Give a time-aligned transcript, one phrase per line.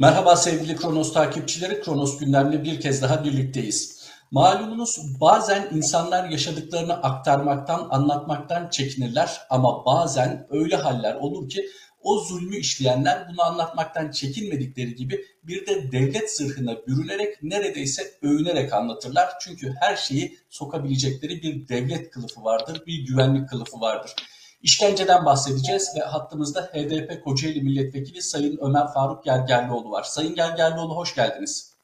[0.00, 1.80] Merhaba sevgili Kronos takipçileri.
[1.80, 4.08] Kronos gündemle bir kez daha birlikteyiz.
[4.30, 11.66] Malumunuz bazen insanlar yaşadıklarını aktarmaktan, anlatmaktan çekinirler ama bazen öyle haller olur ki
[12.02, 19.28] o zulmü işleyenler bunu anlatmaktan çekinmedikleri gibi bir de devlet zırhına bürünerek neredeyse övünerek anlatırlar.
[19.40, 24.14] Çünkü her şeyi sokabilecekleri bir devlet kılıfı vardır, bir güvenlik kılıfı vardır.
[24.62, 30.02] İşkenceden bahsedeceğiz ve hattımızda HDP Kocaeli Milletvekili Sayın Ömer Faruk Gergerlioğlu var.
[30.02, 31.74] Sayın Gergerlioğlu hoş geldiniz.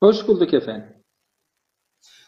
[0.00, 1.02] Hoş bulduk efendim.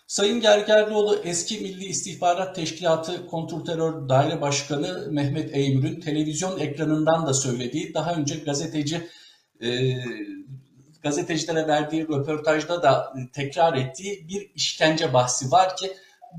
[0.07, 7.95] Sayın Gergerlioğlu eski Milli İstihbarat Teşkilatı Kontrterör Daire Başkanı Mehmet Eymür'ün televizyon ekranından da söylediği,
[7.95, 9.09] daha önce gazeteci
[9.62, 9.95] e,
[11.02, 15.93] gazetecilere verdiği röportajda da tekrar ettiği bir işkence bahsi var ki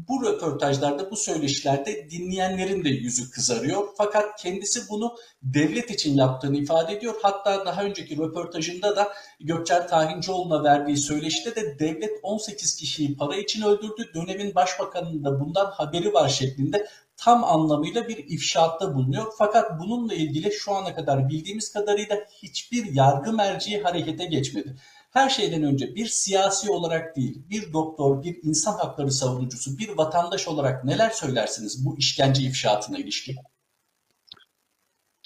[0.07, 3.87] bu röportajlarda, bu söyleşilerde dinleyenlerin de yüzü kızarıyor.
[3.97, 7.15] Fakat kendisi bunu devlet için yaptığını ifade ediyor.
[7.21, 13.61] Hatta daha önceki röportajında da Gökçer Tahincioğlu'na verdiği söyleşide de devlet 18 kişiyi para için
[13.61, 14.11] öldürdü.
[14.13, 16.87] Dönemin başbakanının da bundan haberi var şeklinde
[17.17, 19.33] tam anlamıyla bir ifşaatta bulunuyor.
[19.37, 24.75] Fakat bununla ilgili şu ana kadar bildiğimiz kadarıyla hiçbir yargı merciği harekete geçmedi
[25.15, 30.47] her şeyden önce bir siyasi olarak değil, bir doktor, bir insan hakları savunucusu, bir vatandaş
[30.47, 33.35] olarak neler söylersiniz bu işkence ifşaatına ilişkin?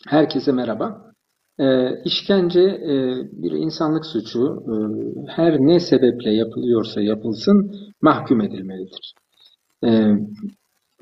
[0.08, 1.14] Herkese merhaba.
[1.60, 2.94] Ee, işkence e,
[3.32, 4.64] bir insanlık suçu.
[4.68, 4.74] E,
[5.32, 9.14] her ne sebeple yapılıyorsa yapılsın mahkum edilmelidir.
[9.86, 9.90] E,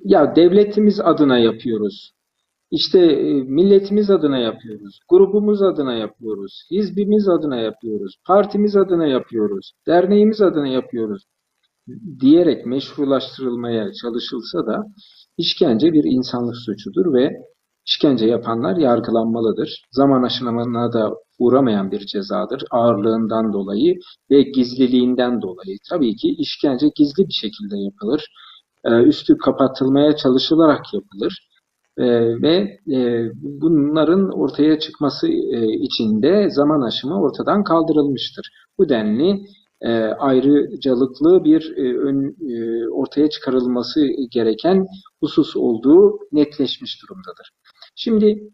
[0.03, 2.16] ya devletimiz adına yapıyoruz
[2.71, 10.41] işte e, milletimiz adına yapıyoruz, grubumuz adına yapıyoruz, hizbimiz adına yapıyoruz, partimiz adına yapıyoruz, derneğimiz
[10.41, 11.23] adına yapıyoruz
[12.19, 14.83] diyerek meşrulaştırılmaya çalışılsa da
[15.37, 17.29] işkence bir insanlık suçudur ve
[17.87, 19.81] işkence yapanlar yargılanmalıdır.
[19.91, 23.95] Zaman aşımına da uğramayan bir cezadır ağırlığından dolayı
[24.31, 25.77] ve gizliliğinden dolayı.
[25.89, 28.25] Tabii ki işkence gizli bir şekilde yapılır.
[28.85, 31.46] E, üstü kapatılmaya çalışılarak yapılır
[31.97, 32.05] e,
[32.41, 38.49] ve e, bunların ortaya çıkması e, için de zaman aşımı ortadan kaldırılmıştır.
[38.77, 39.41] Bu denli
[39.81, 44.85] e, ayrıcalıklı bir e, ön, e, ortaya çıkarılması gereken
[45.19, 47.51] husus olduğu netleşmiş durumdadır.
[47.95, 48.51] Şimdi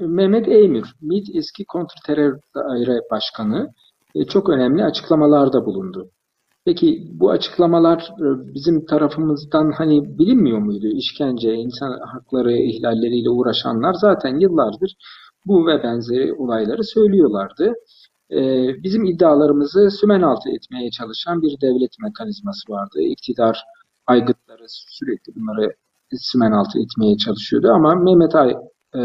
[0.00, 3.68] Mehmet Eymür, MİT eski kontrterör daire başkanı
[4.14, 6.10] e, çok önemli açıklamalarda bulundu.
[6.64, 10.86] Peki bu açıklamalar e, bizim tarafımızdan hani bilinmiyor muydu?
[10.86, 14.96] İşkence, insan hakları ihlalleriyle uğraşanlar zaten yıllardır
[15.46, 17.72] bu ve benzeri olayları söylüyorlardı.
[18.30, 23.00] E, bizim iddialarımızı sümen altı etmeye çalışan bir devlet mekanizması vardı.
[23.00, 23.64] İktidar
[24.06, 25.74] aygıtları sürekli bunları
[26.18, 28.56] sümen altı etmeye çalışıyordu ama Mehmet Ay,
[28.94, 29.00] e,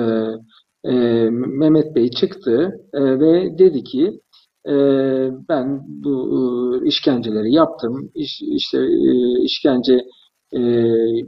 [0.84, 0.94] e,
[1.30, 4.22] Mehmet Bey çıktı e, ve dedi ki
[4.68, 8.12] ee, ben bu e, işkenceleri yaptım.
[8.16, 9.94] İş, işte e, işkence
[10.54, 10.62] e,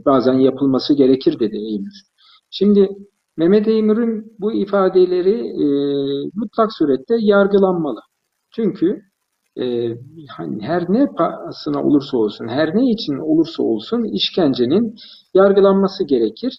[0.06, 2.02] bazen yapılması gerekir dedi Eymür.
[2.50, 2.88] Şimdi
[3.36, 5.52] Mehmet Eymür'ün bu ifadeleri
[6.34, 8.00] mutlak surette yargılanmalı.
[8.50, 9.02] Çünkü
[10.28, 14.94] hani her ne pahasına olursa olsun, her ne için olursa olsun işkencenin
[15.34, 16.58] yargılanması gerekir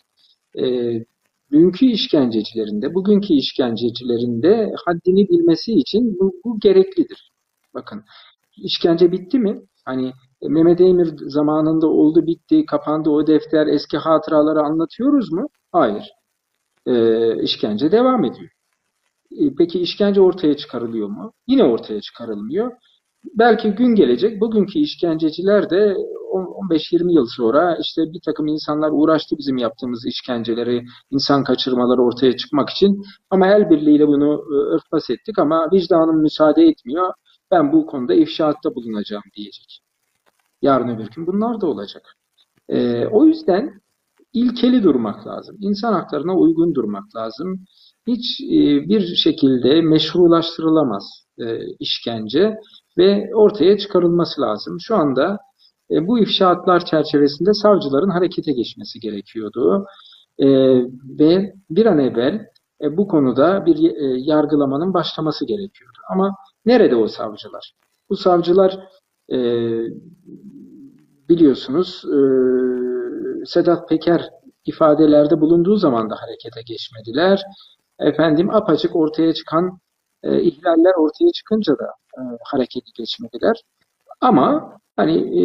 [1.53, 7.31] dünkü işkencecilerinde, bugünkü işkencecilerinde haddini bilmesi için bu, bu gereklidir.
[7.73, 8.03] Bakın
[8.57, 9.61] işkence bitti mi?
[9.85, 15.47] Hani Mehmet Emir zamanında oldu bitti, kapandı o defter, eski hatıraları anlatıyoruz mu?
[15.71, 16.11] Hayır.
[16.87, 18.49] Ee, işkence devam ediyor.
[19.31, 21.33] Ee, peki işkence ortaya çıkarılıyor mu?
[21.47, 22.71] Yine ortaya çıkarılmıyor.
[23.33, 25.95] Belki gün gelecek, bugünkü işkenceciler de
[26.33, 32.69] 15-20 yıl sonra işte bir takım insanlar uğraştı bizim yaptığımız işkenceleri, insan kaçırmaları ortaya çıkmak
[32.69, 33.01] için.
[33.29, 37.13] Ama el birliğiyle bunu e, örtbas ettik ama vicdanım müsaade etmiyor.
[37.51, 39.79] Ben bu konuda ifşaatta bulunacağım diyecek.
[40.61, 42.03] Yarın öbür gün bunlar da olacak.
[42.69, 43.81] Ee, o yüzden
[44.33, 45.57] ilkeli durmak lazım.
[45.61, 47.65] İnsan haklarına uygun durmak lazım.
[48.07, 51.03] Hiç e, bir şekilde meşrulaştırılamaz
[51.39, 51.45] e,
[51.79, 52.55] işkence
[52.97, 54.77] ve ortaya çıkarılması lazım.
[54.79, 55.37] Şu anda
[55.91, 59.85] e, bu ifşaatlar çerçevesinde savcıların harekete geçmesi gerekiyordu.
[60.39, 60.47] E,
[61.19, 62.47] ve bir an evvel
[62.81, 65.97] e, bu konuda bir e, yargılamanın başlaması gerekiyordu.
[66.09, 66.35] Ama
[66.65, 67.73] nerede o savcılar?
[68.09, 68.79] Bu savcılar
[69.31, 69.37] e,
[71.29, 72.17] biliyorsunuz e,
[73.45, 74.29] Sedat Peker
[74.65, 77.43] ifadelerde bulunduğu zaman da harekete geçmediler.
[77.99, 79.79] Efendim apaçık ortaya çıkan
[80.23, 81.85] e, ihlaller ortaya çıkınca da
[82.17, 83.61] e, harekete geçmediler.
[84.21, 85.43] Ama hani e,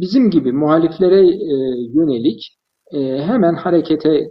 [0.00, 1.54] bizim gibi muhaliflere e,
[1.94, 2.58] yönelik
[2.92, 4.30] e, hemen harekete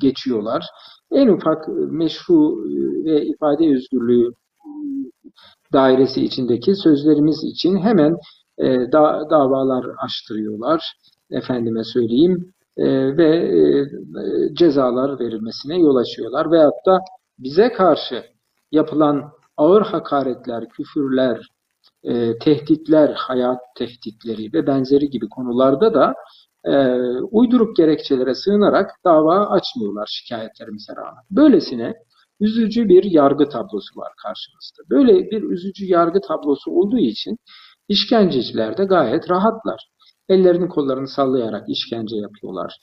[0.00, 0.66] geçiyorlar.
[1.12, 4.32] En ufak meşru e, ve ifade özgürlüğü
[5.72, 8.16] dairesi içindeki sözlerimiz için hemen
[8.58, 10.92] e, da, davalar açtırıyorlar.
[11.30, 13.88] Efendime söyleyeyim e, ve e,
[14.54, 16.50] cezalar verilmesine yol açıyorlar.
[16.50, 16.98] Veyahut da
[17.38, 18.24] bize karşı
[18.72, 21.48] yapılan ağır hakaretler, küfürler,
[22.04, 26.14] e, tehditler, hayat tehditleri ve benzeri gibi konularda da
[26.64, 26.72] e,
[27.30, 31.24] uyduruk gerekçelere sığınarak dava açmıyorlar şikayetlerimize rağmen.
[31.30, 31.94] Böylesine
[32.40, 34.82] üzücü bir yargı tablosu var karşımızda.
[34.90, 37.36] Böyle bir üzücü yargı tablosu olduğu için
[37.88, 39.90] işkenceciler de gayet rahatlar.
[40.28, 42.76] Ellerini kollarını sallayarak işkence yapıyorlar.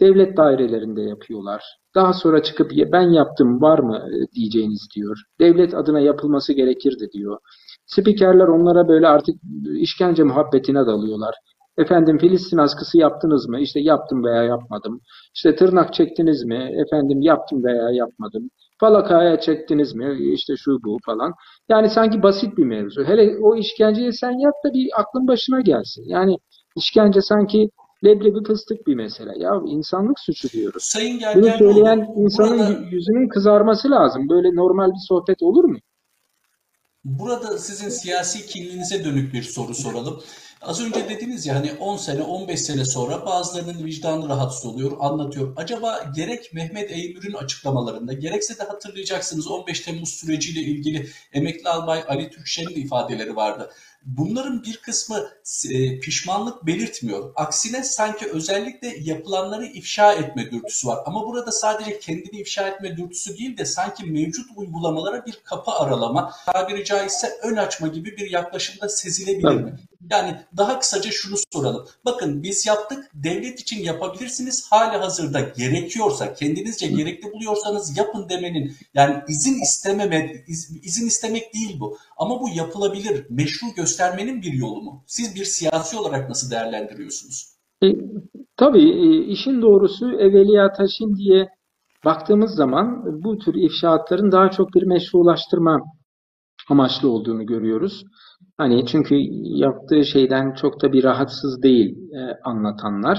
[0.00, 1.64] Devlet dairelerinde yapıyorlar.
[1.94, 5.18] Daha sonra çıkıp ben yaptım var mı diyeceğiniz diyor.
[5.40, 7.38] Devlet adına yapılması gerekirdi diyor.
[7.94, 9.34] Spikerler onlara böyle artık
[9.78, 11.34] işkence muhabbetine dalıyorlar.
[11.78, 13.60] Efendim Filistin askısı yaptınız mı?
[13.60, 15.00] İşte yaptım veya yapmadım.
[15.34, 16.70] İşte tırnak çektiniz mi?
[16.86, 18.50] Efendim yaptım veya yapmadım.
[18.80, 20.32] Falakaya çektiniz mi?
[20.34, 21.32] İşte şu bu falan.
[21.68, 23.04] Yani sanki basit bir mevzu.
[23.04, 26.04] Hele o işkenceyi sen yap da bir aklın başına gelsin.
[26.06, 26.36] Yani
[26.76, 27.70] işkence sanki
[28.04, 29.32] leblebi fıstık bir mesele.
[29.36, 30.82] Ya insanlık suçu diyoruz.
[30.82, 34.28] Sayın Bunu Gergerlioğlu, söyleyen insanın burada, yüzünün kızarması lazım.
[34.28, 35.78] Böyle normal bir sohbet olur mu?
[37.04, 40.22] Burada sizin siyasi kimliğinize dönük bir soru soralım.
[40.60, 45.52] Az önce dediniz ya hani 10 sene 15 sene sonra bazılarının vicdanı rahatsız oluyor anlatıyor.
[45.56, 52.30] Acaba gerek Mehmet Eymür'ün açıklamalarında gerekse de hatırlayacaksınız 15 Temmuz süreciyle ilgili emekli albay Ali
[52.30, 53.70] Türkşen'in ifadeleri vardı.
[54.06, 55.28] Bunların bir kısmı
[55.70, 57.32] e, pişmanlık belirtmiyor.
[57.36, 60.98] Aksine sanki özellikle yapılanları ifşa etme dürtüsü var.
[61.06, 66.32] Ama burada sadece kendini ifşa etme dürtüsü değil de sanki mevcut uygulamalara bir kapı aralama,
[66.46, 69.78] tabiri caizse ön açma gibi bir yaklaşımda sezilebilir mi?
[70.10, 71.88] Yani daha kısaca şunu soralım.
[72.04, 74.66] Bakın biz yaptık, devlet için yapabilirsiniz.
[74.70, 81.80] Hali hazırda gerekiyorsa, kendinizce gerekli buluyorsanız yapın demenin, yani izin istememe, iz- izin istemek değil
[81.80, 81.98] bu.
[82.16, 85.04] Ama bu yapılabilir, meşru göstermenin bir yolu mu?
[85.06, 87.56] Siz bir siyasi olarak nasıl değerlendiriyorsunuz?
[87.82, 87.86] E,
[88.56, 91.48] tabii e, işin doğrusu evveliyata şimdiye
[92.04, 95.80] baktığımız zaman bu tür ifşaatların daha çok bir meşrulaştırma
[96.68, 98.04] amaçlı olduğunu görüyoruz.
[98.58, 103.18] Hani çünkü yaptığı şeyden çok da bir rahatsız değil e, anlatanlar.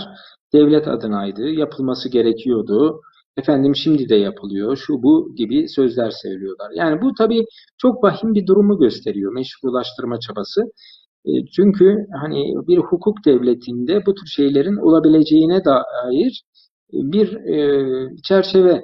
[0.53, 3.01] Devlet adınaydı, yapılması gerekiyordu.
[3.38, 6.72] Efendim şimdi de yapılıyor, şu bu gibi sözler söylüyorlar.
[6.75, 7.45] Yani bu tabii
[7.78, 10.62] çok vahim bir durumu gösteriyor, meşrulaştırma çabası.
[11.25, 16.44] E, Çünkü hani bir hukuk devletinde bu tür şeylerin olabileceğine dair
[16.94, 17.88] bir e,
[18.24, 18.81] çerçeve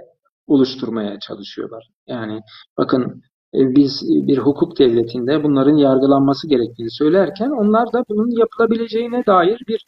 [0.47, 1.89] oluşturmaya çalışıyorlar.
[2.07, 2.39] Yani
[2.77, 3.21] bakın
[3.55, 9.85] e, biz bir hukuk devletinde bunların yargılanması gerektiğini söylerken onlar da bunun yapılabileceğine dair bir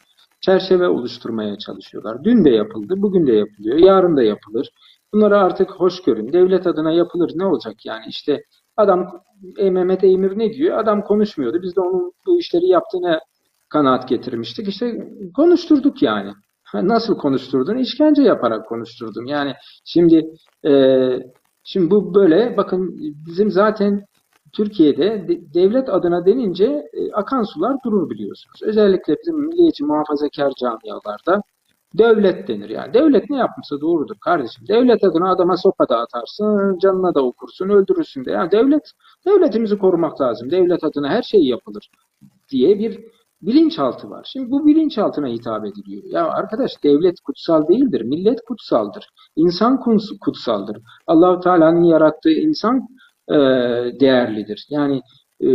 [0.49, 2.23] çerçeve oluşturmaya çalışıyorlar.
[2.23, 4.69] Dün de yapıldı, bugün de yapılıyor, yarın da yapılır.
[5.13, 6.33] Bunları artık hoş görün.
[6.33, 8.41] Devlet adına yapılır ne olacak yani işte
[8.77, 9.21] adam
[9.57, 10.77] e, Mehmet Eymür ne diyor?
[10.77, 11.61] Adam konuşmuyordu.
[11.61, 13.19] Biz de onun bu işleri yaptığına
[13.69, 14.67] kanaat getirmiştik.
[14.67, 16.33] İşte konuşturduk yani.
[16.73, 17.77] Nasıl konuşturdun?
[17.77, 19.25] İşkence yaparak konuşturdum.
[19.25, 19.53] Yani
[19.85, 20.25] şimdi
[20.65, 20.71] e,
[21.63, 22.95] şimdi bu böyle bakın
[23.27, 24.05] bizim zaten
[24.53, 28.59] Türkiye'de de- devlet adına denince e, akan sular durur biliyorsunuz.
[28.63, 31.41] Özellikle bizim milliyetçi muhafazakar camialarda
[31.97, 32.93] devlet denir yani.
[32.93, 34.67] Devlet ne yapmışsa doğrudur kardeşim.
[34.67, 38.31] Devlet adına adama sopa da atarsın, canına da okursun, öldürürsün de.
[38.31, 38.91] Yani devlet,
[39.27, 40.51] devletimizi korumak lazım.
[40.51, 41.89] Devlet adına her şey yapılır
[42.51, 42.99] diye bir
[43.41, 44.29] bilinçaltı var.
[44.33, 46.03] Şimdi bu bilinçaltına hitap ediliyor.
[46.05, 49.07] Ya arkadaş devlet kutsal değildir, millet kutsaldır.
[49.35, 50.77] İnsan kuts- kutsaldır.
[51.07, 52.87] Allahu Teala'nın yarattığı insan
[53.29, 53.35] e,
[53.99, 54.65] değerlidir.
[54.69, 55.01] Yani
[55.41, 55.49] e,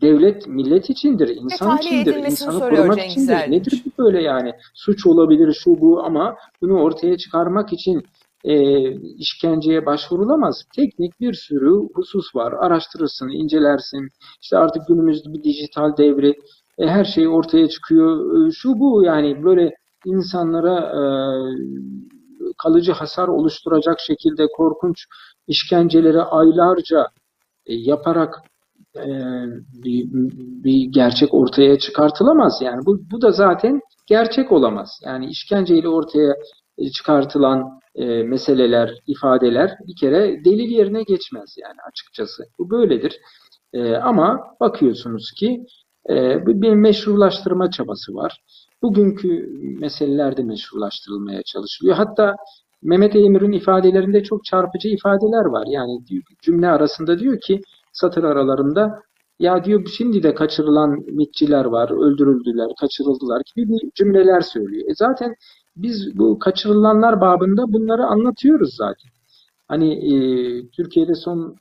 [0.00, 3.32] devlet millet içindir, insan tahliye içindir, insanı korumak Cengiz içindir.
[3.32, 3.52] Ergün.
[3.52, 4.52] Nedir bu böyle yani?
[4.74, 8.02] Suç olabilir şu bu ama bunu ortaya çıkarmak için
[8.44, 8.56] e,
[9.16, 10.64] işkenceye başvurulamaz.
[10.76, 12.52] Teknik bir sürü husus var.
[12.52, 14.08] Araştırırsın, incelersin.
[14.42, 16.34] İşte artık günümüzde bir dijital devri.
[16.78, 18.46] E, her şey ortaya çıkıyor.
[18.48, 19.74] E, şu bu yani böyle
[20.04, 21.02] insanlara e,
[22.62, 25.06] kalıcı hasar oluşturacak şekilde korkunç
[25.46, 27.06] işkenceleri aylarca
[27.66, 28.34] e, yaparak
[28.96, 29.08] e,
[29.84, 30.08] bir,
[30.64, 32.58] bir gerçek ortaya çıkartılamaz.
[32.62, 35.00] Yani bu, bu da zaten gerçek olamaz.
[35.04, 36.34] Yani işkenceyle ortaya
[36.78, 37.84] e, çıkartılan
[38.24, 42.44] meseleler, ifadeler bir kere delil yerine geçmez yani açıkçası.
[42.58, 43.20] Bu böyledir.
[44.02, 45.66] Ama bakıyorsunuz ki
[46.46, 48.40] bir meşrulaştırma çabası var.
[48.82, 49.46] Bugünkü
[49.80, 51.96] meseleler de meşrulaştırılmaya çalışılıyor.
[51.96, 52.36] Hatta
[52.84, 55.66] Mehmet Eymür'ün ifadelerinde çok çarpıcı ifadeler var.
[55.66, 56.00] Yani
[56.42, 57.60] cümle arasında diyor ki
[57.92, 59.02] satır aralarında
[59.38, 64.90] ya diyor şimdi de kaçırılan mitçiler var, öldürüldüler, kaçırıldılar gibi bir cümleler söylüyor.
[64.90, 65.34] E zaten
[65.76, 69.10] biz bu kaçırılanlar babında bunları anlatıyoruz zaten.
[69.68, 70.14] Hani e,
[70.68, 71.56] Türkiye'de son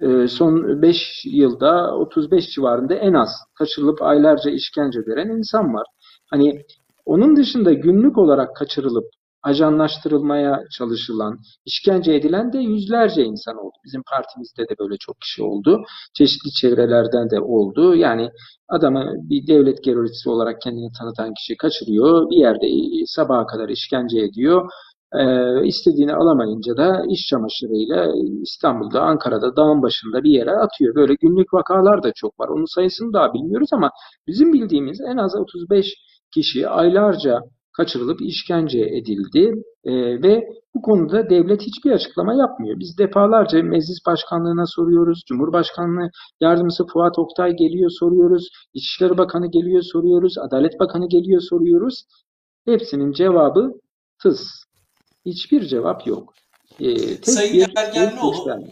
[0.00, 5.86] e, son 5 yılda 35 civarında en az kaçırılıp aylarca işkence gören insan var.
[6.30, 6.62] Hani
[7.06, 9.04] onun dışında günlük olarak kaçırılıp
[9.48, 13.76] ajanlaştırılmaya çalışılan, işkence edilen de yüzlerce insan oldu.
[13.84, 15.82] Bizim partimizde de böyle çok kişi oldu.
[16.14, 17.94] Çeşitli çevrelerden de oldu.
[17.94, 18.30] Yani
[18.68, 22.30] adamı bir devlet teröristi olarak kendini tanıtan kişi kaçırıyor.
[22.30, 22.66] Bir yerde
[23.06, 24.70] sabaha kadar işkence ediyor.
[25.14, 28.12] Ee, istediğini alamayınca da iş çamaşırıyla
[28.42, 30.94] İstanbul'da, Ankara'da, dağın başında bir yere atıyor.
[30.94, 32.48] Böyle günlük vakalar da çok var.
[32.48, 33.90] Onun sayısını daha bilmiyoruz ama
[34.26, 35.94] bizim bildiğimiz en az 35
[36.34, 37.40] kişi aylarca
[37.78, 39.92] kaçırılıp işkence edildi e,
[40.22, 42.80] ve bu konuda devlet hiçbir açıklama yapmıyor.
[42.80, 50.38] Biz defalarca meclis başkanlığına soruyoruz, Cumhurbaşkanlığı yardımcısı Fuat Oktay geliyor soruyoruz, İçişleri Bakanı geliyor soruyoruz,
[50.38, 52.04] Adalet Bakanı geliyor soruyoruz.
[52.64, 53.72] Hepsinin cevabı
[54.22, 54.42] tıs.
[55.26, 56.34] Hiçbir cevap yok.
[56.80, 58.62] E, tek Sayın bir Gergerlioğlu,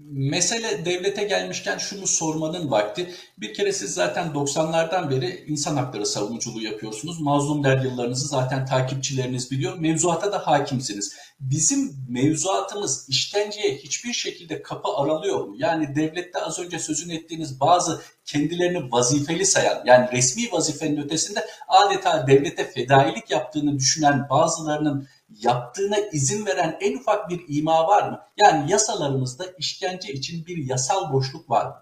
[0.00, 3.14] Mesele devlete gelmişken şunu sormanın vakti.
[3.38, 7.20] Bir kere siz zaten 90'lardan beri insan hakları savunuculuğu yapıyorsunuz.
[7.20, 9.78] Mazlum der yıllarınızı zaten takipçileriniz biliyor.
[9.78, 11.16] Mevzuata da hakimsiniz.
[11.40, 15.54] Bizim mevzuatımız işkenceye hiçbir şekilde kapı aralıyor mu?
[15.58, 22.26] Yani devlette az önce sözünü ettiğiniz bazı kendilerini vazifeli sayan yani resmi vazifenin ötesinde adeta
[22.26, 25.08] devlete fedailik yaptığını düşünen bazılarının
[25.42, 28.18] yaptığına izin veren en ufak bir ima var mı?
[28.36, 31.74] Yani yasalarımızda işkence için bir yasal boşluk var mı?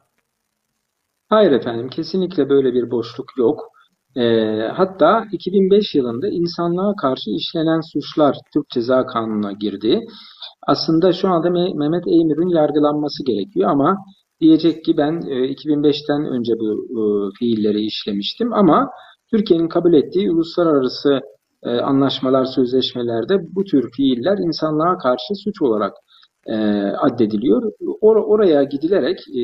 [1.29, 3.73] Hayır efendim, kesinlikle böyle bir boşluk yok.
[4.17, 4.23] E,
[4.73, 10.01] hatta 2005 yılında insanlığa karşı işlenen suçlar Türk Ceza Kanunu'na girdi.
[10.67, 13.97] Aslında şu anda Mehmet Eymür'ün yargılanması gerekiyor ama
[14.41, 17.01] diyecek ki ben e, 2005'ten önce bu e,
[17.39, 18.91] fiilleri işlemiştim ama
[19.31, 21.21] Türkiye'nin kabul ettiği uluslararası
[21.63, 25.93] e, anlaşmalar, sözleşmelerde bu tür fiiller insanlığa karşı suç olarak
[26.47, 27.73] e, addediliyor.
[28.01, 29.43] Or oraya gidilerek e,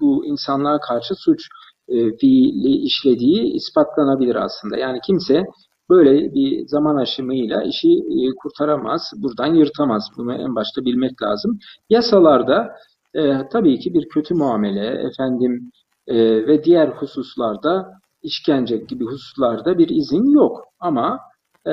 [0.00, 1.48] bu insanlığa karşı suç
[1.88, 4.76] e, fiili işlediği ispatlanabilir aslında.
[4.76, 5.44] Yani kimse
[5.90, 10.08] böyle bir zaman aşımıyla işi e, kurtaramaz, buradan yırtamaz.
[10.16, 11.58] Bunu en başta bilmek lazım.
[11.90, 12.76] Yasalarda
[13.14, 15.70] e, tabii ki bir kötü muamele, efendim
[16.06, 20.64] e, ve diğer hususlarda işkence gibi hususlarda bir izin yok.
[20.80, 21.20] Ama
[21.66, 21.72] e,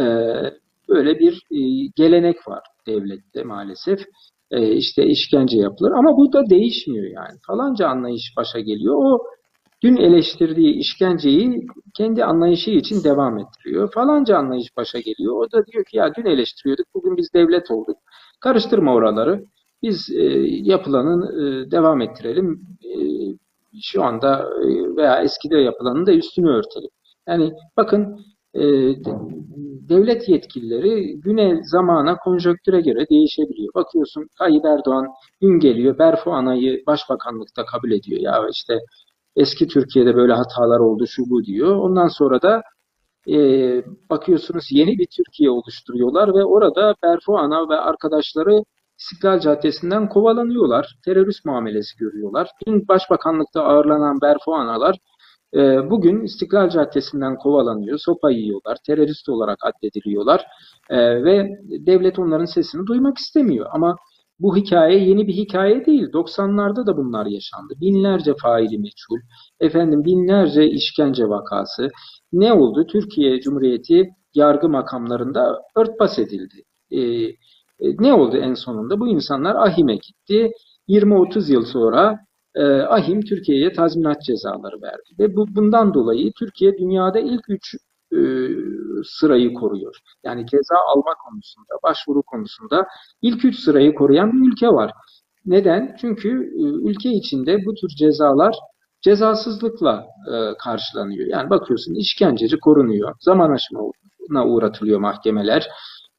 [0.89, 1.59] böyle bir e,
[1.95, 3.99] gelenek var devlette maalesef.
[4.51, 7.39] E, işte işkence yapılır ama bu da değişmiyor yani.
[7.47, 8.95] Falanca anlayış başa geliyor.
[8.97, 9.23] O
[9.83, 13.91] dün eleştirdiği işkenceyi kendi anlayışı için devam ettiriyor.
[13.93, 15.35] Falanca anlayış başa geliyor.
[15.35, 17.97] O da diyor ki ya dün eleştiriyorduk, bugün biz devlet olduk.
[18.41, 19.43] Karıştırma oraları.
[19.83, 22.61] Biz e, yapılanın e, devam ettirelim.
[22.83, 22.88] E,
[23.83, 26.89] şu anda e, veya eskide yapılanın da üstünü örtelim.
[27.27, 28.19] Yani bakın
[28.53, 28.61] e,
[29.89, 33.73] devlet yetkilileri güne, zamana, konjöktüre göre değişebiliyor.
[33.73, 35.07] Bakıyorsun Tayyip Erdoğan
[35.41, 38.21] gün geliyor Berfu Ana'yı başbakanlıkta kabul ediyor.
[38.21, 38.79] Ya işte
[39.35, 41.75] eski Türkiye'de böyle hatalar oldu şu bu diyor.
[41.75, 42.61] Ondan sonra da
[43.29, 43.37] e,
[44.09, 48.63] bakıyorsunuz yeni bir Türkiye oluşturuyorlar ve orada Berfu Ana ve arkadaşları
[48.99, 50.95] İstiklal Caddesi'nden kovalanıyorlar.
[51.05, 52.49] Terörist muamelesi görüyorlar.
[52.67, 54.95] Dün Başbakanlıkta ağırlanan Berfu Analar
[55.53, 60.45] e, bugün İstiklal Caddesi'nden kovalanıyor, sopa yiyorlar, terörist olarak addediliyorlar
[60.89, 63.65] e, ve devlet onların sesini duymak istemiyor.
[63.71, 63.95] Ama
[64.39, 66.03] bu hikaye yeni bir hikaye değil.
[66.03, 67.73] 90'larda da bunlar yaşandı.
[67.81, 69.19] Binlerce faili meçhul,
[69.59, 71.89] efendim binlerce işkence vakası.
[72.33, 72.87] Ne oldu?
[72.87, 76.63] Türkiye Cumhuriyeti yargı makamlarında örtbas edildi.
[76.91, 76.99] E,
[77.79, 78.99] e, ne oldu en sonunda?
[78.99, 80.51] Bu insanlar ahime gitti.
[80.87, 82.19] 20-30 yıl sonra
[82.55, 85.09] e, Ahim Türkiye'ye tazminat cezaları verdi.
[85.19, 87.75] Ve bu, bundan dolayı Türkiye dünyada ilk üç
[88.13, 88.19] e,
[89.03, 89.95] sırayı koruyor.
[90.23, 92.87] Yani ceza alma konusunda, başvuru konusunda
[93.21, 94.91] ilk üç sırayı koruyan bir ülke var.
[95.45, 95.95] Neden?
[96.01, 98.55] Çünkü e, ülke içinde bu tür cezalar
[99.01, 101.27] cezasızlıkla e, karşılanıyor.
[101.27, 105.69] Yani bakıyorsun işkenceci korunuyor, zaman aşımına uğratılıyor mahkemeler.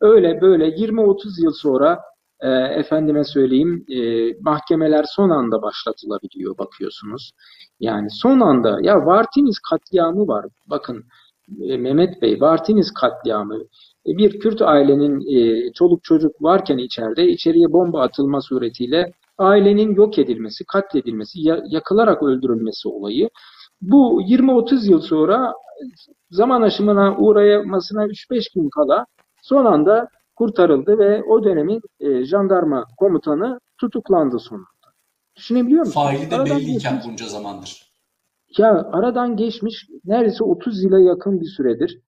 [0.01, 2.01] Öyle böyle 20-30 yıl sonra
[2.41, 7.33] e, efendime söyleyeyim e, mahkemeler son anda başlatılabiliyor bakıyorsunuz.
[7.81, 10.47] Yani son anda ya Vartiniz katliamı var.
[10.67, 11.05] Bakın
[11.69, 13.57] e, Mehmet Bey Vartiniz katliamı
[14.07, 20.19] e, bir Kürt ailenin e, çoluk çocuk varken içeride içeriye bomba atılma suretiyle ailenin yok
[20.19, 23.31] edilmesi, katledilmesi, ya, yakılarak öldürülmesi olayı.
[23.83, 25.53] Bu 20-30 yıl sonra
[26.31, 29.07] zaman aşımına uğrayamasına 3-5 gün kala
[29.43, 34.67] son anda kurtarıldı ve o dönemin e, jandarma komutanı tutuklandı sonunda.
[35.37, 35.95] Düşünebiliyor musun?
[35.95, 37.93] Faili de aradan belliyken geçmiş, bunca zamandır.
[38.59, 42.01] Ya aradan geçmiş neredeyse 30 yıla yakın bir süredir.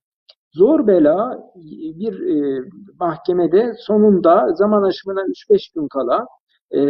[0.52, 1.50] Zor bela
[1.98, 2.64] bir e,
[3.00, 6.26] mahkemede sonunda zaman aşımına 3-5 gün kala
[6.72, 6.80] e,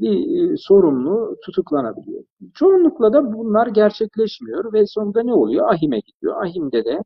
[0.00, 2.24] bir e, sorumlu tutuklanabiliyor.
[2.54, 5.72] Çoğunlukla da bunlar gerçekleşmiyor ve sonunda ne oluyor?
[5.72, 6.42] Ahim'e gidiyor.
[6.44, 6.98] Ahim'de de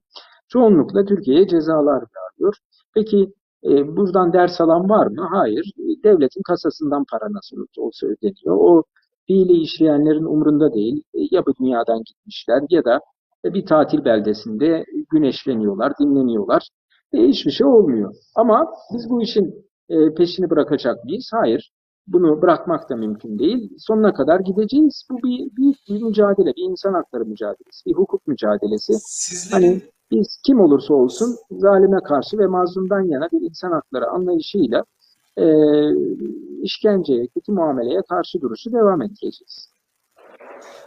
[0.49, 2.57] çoğunlukla Türkiye'ye cezalar yağıyor.
[2.99, 3.33] Peki
[3.64, 5.28] e, buradan ders alan var mı?
[5.31, 5.73] Hayır.
[6.05, 8.57] Devletin kasasından para nasıl olsa ödeniyor.
[8.61, 8.83] O
[9.26, 11.02] fiili işleyenlerin umrunda değil.
[11.14, 13.00] E, ya bu dünyadan gitmişler ya da
[13.45, 16.69] bir tatil beldesinde güneşleniyorlar, dinleniyorlar.
[17.12, 18.14] E, hiçbir şey olmuyor.
[18.37, 19.55] Ama biz bu işin
[19.88, 21.31] e, peşini bırakacak mıyız?
[21.33, 21.73] Hayır.
[22.07, 23.71] Bunu bırakmak da mümkün değil.
[23.78, 25.02] Sonuna kadar gideceğiz.
[25.11, 28.93] Bu bir büyük bir mücadele, bir insan hakları mücadelesi, bir hukuk mücadelesi.
[28.97, 34.85] Sizlerin Hani biz kim olursa olsun zalime karşı ve mazlumdan yana bir insan hakları anlayışıyla
[35.38, 35.45] e,
[36.62, 39.78] işkenceye, kötü muameleye karşı duruşu devam ettireceğiz.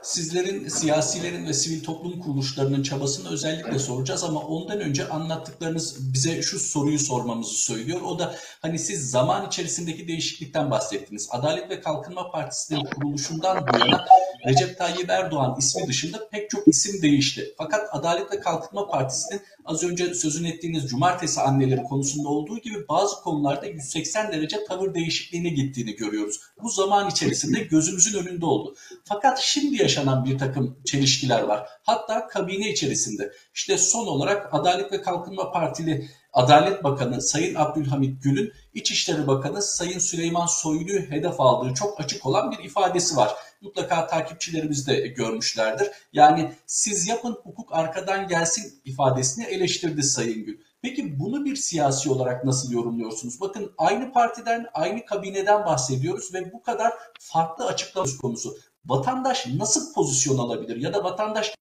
[0.01, 6.59] Sizlerin, siyasilerin ve sivil toplum kuruluşlarının çabasını özellikle soracağız ama ondan önce anlattıklarınız bize şu
[6.59, 8.01] soruyu sormamızı söylüyor.
[8.01, 11.27] O da hani siz zaman içerisindeki değişiklikten bahsettiniz.
[11.31, 14.05] Adalet ve Kalkınma Partisi'nin kuruluşundan bu yana
[14.47, 17.53] Recep Tayyip Erdoğan ismi dışında pek çok isim değişti.
[17.57, 23.15] Fakat Adalet ve Kalkınma Partisi'nin az önce sözün ettiğiniz cumartesi anneleri konusunda olduğu gibi bazı
[23.15, 26.39] konularda 180 derece tavır değişikliğine gittiğini görüyoruz.
[26.63, 28.75] Bu zaman içerisinde gözümüzün önünde oldu.
[29.03, 31.69] Fakat şimdi yaşanan bir takım çelişkiler var.
[31.83, 33.31] Hatta kabine içerisinde.
[33.53, 39.99] İşte son olarak Adalet ve Kalkınma Partili Adalet Bakanı Sayın Abdülhamit Gül'ün İçişleri Bakanı Sayın
[39.99, 43.35] Süleyman Soylu'yu hedef aldığı çok açık olan bir ifadesi var.
[43.61, 45.87] Mutlaka takipçilerimiz de görmüşlerdir.
[46.13, 50.57] Yani siz yapın hukuk arkadan gelsin ifadesini eleştirdi Sayın Gül.
[50.81, 53.41] Peki bunu bir siyasi olarak nasıl yorumluyorsunuz?
[53.41, 58.57] Bakın aynı partiden, aynı kabineden bahsediyoruz ve bu kadar farklı açıklama konusu.
[58.85, 61.55] Vatandaş nasıl pozisyon alabilir ya da vatandaş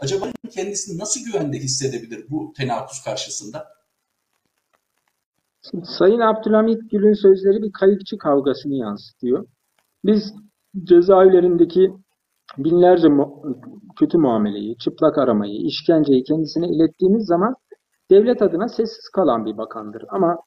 [0.00, 3.68] acaba kendisini nasıl güvende hissedebilir bu tenakuz karşısında?
[5.84, 9.46] Sayın Abdülhamit Gül'ün sözleri bir kayıkçı kavgasını yansıtıyor.
[10.04, 10.34] Biz
[10.84, 11.92] cezaevlerindeki
[12.58, 13.42] binlerce mu
[13.98, 17.56] kötü muameleyi, çıplak aramayı, işkenceyi kendisine ilettiğimiz zaman
[18.10, 20.04] devlet adına sessiz kalan bir bakandır.
[20.08, 20.38] Ama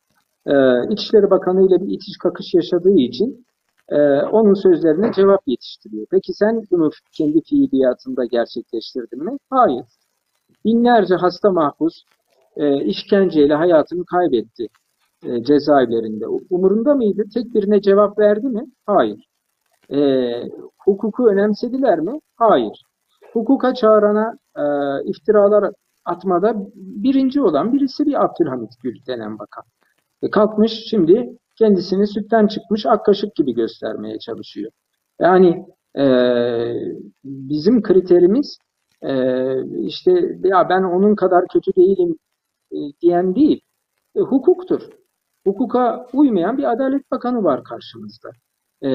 [0.45, 0.53] e,
[0.93, 3.45] İçişleri Bakanı ile bir itiş kakış yaşadığı için
[3.89, 6.07] e, onun sözlerine cevap yetiştiriyor.
[6.11, 9.37] Peki sen bunu kendi fiiliyatında gerçekleştirdin mi?
[9.49, 9.85] Hayır.
[10.65, 12.03] Binlerce hasta mahpus
[12.55, 14.67] e, işkenceyle hayatını kaybetti
[15.25, 16.27] e, cezaevlerinde.
[16.49, 17.23] Umurunda mıydı?
[17.33, 18.65] Tek birine cevap verdi mi?
[18.85, 19.27] Hayır.
[19.93, 19.99] E,
[20.77, 22.19] hukuku önemsediler mi?
[22.35, 22.83] Hayır.
[23.33, 24.63] Hukuka çağırana e,
[25.09, 25.73] iftiralar
[26.05, 29.63] atmada birinci olan birisi bir Abdülhamit Gül denen bakan.
[30.21, 34.71] E, kalkmış şimdi kendisini sütten çıkmış ak kaşık gibi göstermeye çalışıyor.
[35.19, 35.65] Yani
[35.97, 36.05] e,
[37.23, 38.57] bizim kriterimiz
[39.01, 39.13] e,
[39.87, 42.17] işte ya ben onun kadar kötü değilim
[42.71, 43.61] e, diyen değil.
[44.15, 44.81] E, hukuktur.
[45.45, 48.29] Hukuka uymayan bir Adalet Bakanı var karşımızda.
[48.83, 48.89] E,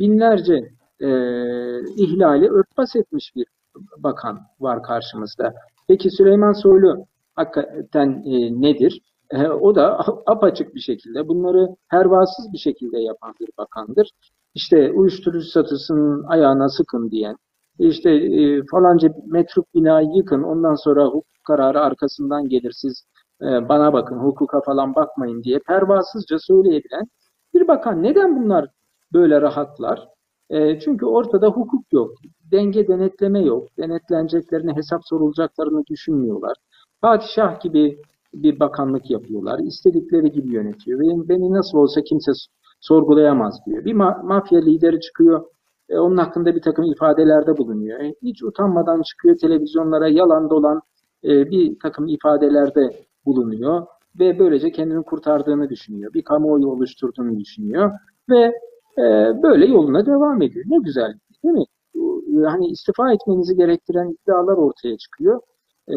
[0.00, 0.54] binlerce
[1.00, 1.08] e,
[1.96, 3.46] ihlali örtbas etmiş bir
[3.98, 5.54] bakan var karşımızda.
[5.88, 9.00] Peki Süleyman Soylu hakikaten e, nedir?
[9.60, 14.10] O da apaçık bir şekilde bunları hervasız bir şekilde yapan bir bakandır.
[14.54, 17.36] İşte uyuşturucu satısının ayağına sıkın diyen,
[17.78, 23.04] işte e, falanca metruk binayı yıkın ondan sonra hukuk kararı arkasından gelir siz
[23.42, 27.06] e, bana bakın hukuka falan bakmayın diye pervasızca söyleyebilen
[27.54, 28.02] bir bakan.
[28.02, 28.66] Neden bunlar
[29.12, 30.08] böyle rahatlar?
[30.50, 32.10] E, çünkü ortada hukuk yok,
[32.52, 36.56] denge denetleme yok, denetleneceklerine hesap sorulacaklarını düşünmüyorlar.
[37.02, 37.98] Padişah gibi
[38.34, 41.00] bir bakanlık yapıyorlar, istedikleri gibi yönetiyor.
[41.00, 42.32] Beni, beni nasıl olsa kimse
[42.80, 43.84] sorgulayamaz diyor.
[43.84, 45.44] Bir ma mafya lideri çıkıyor,
[45.88, 48.00] e, onun hakkında bir takım ifadelerde bulunuyor.
[48.00, 50.80] E, hiç utanmadan çıkıyor televizyonlara yalan dolan
[51.24, 52.90] e, bir takım ifadelerde
[53.26, 53.86] bulunuyor
[54.18, 56.12] ve böylece kendini kurtardığını düşünüyor.
[56.14, 57.92] Bir kamuoyu oluşturduğunu düşünüyor
[58.30, 58.52] ve
[58.98, 59.02] e,
[59.42, 60.64] böyle yoluna devam ediyor.
[60.68, 61.14] Ne güzel
[61.44, 61.64] değil mi?
[62.46, 65.40] Hani istifa etmenizi gerektiren iddialar ortaya çıkıyor.
[65.88, 65.96] E,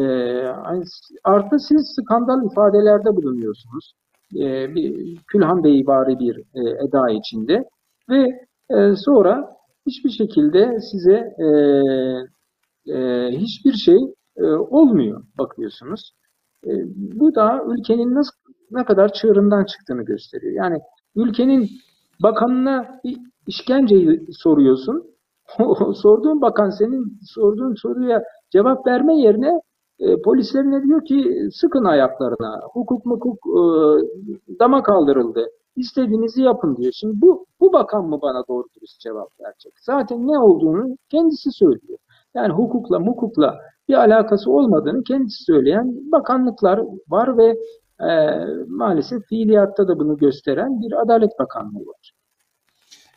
[1.24, 3.92] artı siz skandal ifadelerde bulunuyorsunuz.
[4.34, 7.64] E, bir Külhan Bey bari bir e, eda içinde
[8.10, 11.48] ve e, sonra hiçbir şekilde size e,
[12.92, 13.98] e, hiçbir şey
[14.36, 16.12] e, olmuyor bakıyorsunuz.
[16.66, 18.32] E, bu da ülkenin nasıl
[18.70, 20.52] ne kadar çığırından çıktığını gösteriyor.
[20.54, 20.78] Yani
[21.16, 21.70] ülkenin
[22.22, 23.00] bakanına
[23.46, 25.16] işkenceyi soruyorsun.
[25.94, 29.60] sorduğun bakan senin sorduğun soruya cevap verme yerine
[29.98, 32.60] e, polislerine diyor ki sıkın ayaklarına.
[32.72, 33.62] Hukuk mukuk e,
[34.60, 35.46] dama kaldırıldı.
[35.76, 36.92] İstediğinizi yapın diyor.
[36.92, 39.72] Şimdi bu bu bakan mı bana doğru dürüst cevap verecek?
[39.80, 41.98] Zaten ne olduğunu kendisi söylüyor.
[42.34, 47.56] Yani hukukla mukukla bir alakası olmadığını kendisi söyleyen bakanlıklar var ve
[48.00, 52.12] e, maalesef fiiliyatta da bunu gösteren bir Adalet Bakanlığı var.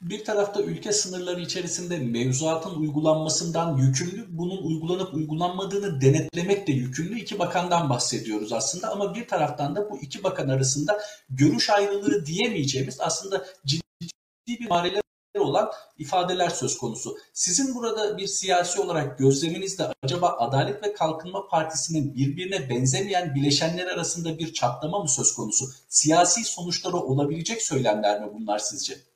[0.02, 7.40] Bir tarafta ülke sınırları içerisinde mevzuatın uygulanmasından yükümlü, bunun uygulanıp uygulanmadığını denetlemek de yükümlü iki
[7.40, 8.92] bakandan bahsediyoruz aslında.
[8.92, 14.12] Ama bir taraftan da bu iki bakan arasında görüş ayrılığı diyemeyeceğimiz aslında ciddi
[14.48, 15.02] bir mareler
[15.40, 17.18] olan ifadeler söz konusu.
[17.34, 24.40] Sizin burada bir siyasi olarak gözleminizde acaba Adalet ve Kalkınma Partisi'nin birbirine benzemeyen bileşenler arasında
[24.40, 25.66] bir çatlama mı söz konusu?
[25.90, 29.09] Siyasi sonuçları olabilecek söylemler mi bunlar sizce?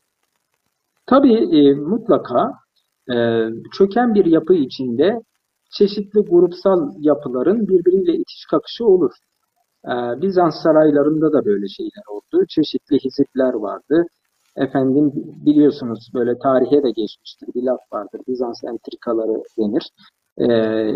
[1.05, 2.51] Tabii e, mutlaka
[3.13, 5.21] e, çöken bir yapı içinde
[5.71, 9.11] çeşitli grupsal yapıların birbiriyle itiş kakışı olur.
[9.85, 12.45] E, Bizans saraylarında da böyle şeyler oldu.
[12.49, 14.05] Çeşitli hizipler vardı.
[14.57, 15.11] Efendim
[15.45, 17.47] biliyorsunuz böyle tarihe de geçmiştir.
[17.55, 18.21] Bir laf vardır.
[18.27, 19.83] Bizans entrikaları denir.
[20.37, 20.47] E,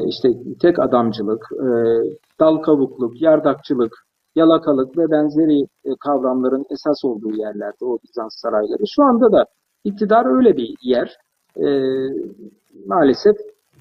[0.08, 0.30] işte
[0.62, 1.68] tek adamcılık, e,
[2.40, 3.94] dal kavukluk, yardakçılık,
[4.36, 8.84] yalakalık ve benzeri e, kavramların esas olduğu yerlerde o Bizans sarayları.
[8.96, 9.46] Şu anda da
[9.84, 11.18] iktidar öyle bir yer.
[11.58, 11.68] E,
[12.86, 13.36] maalesef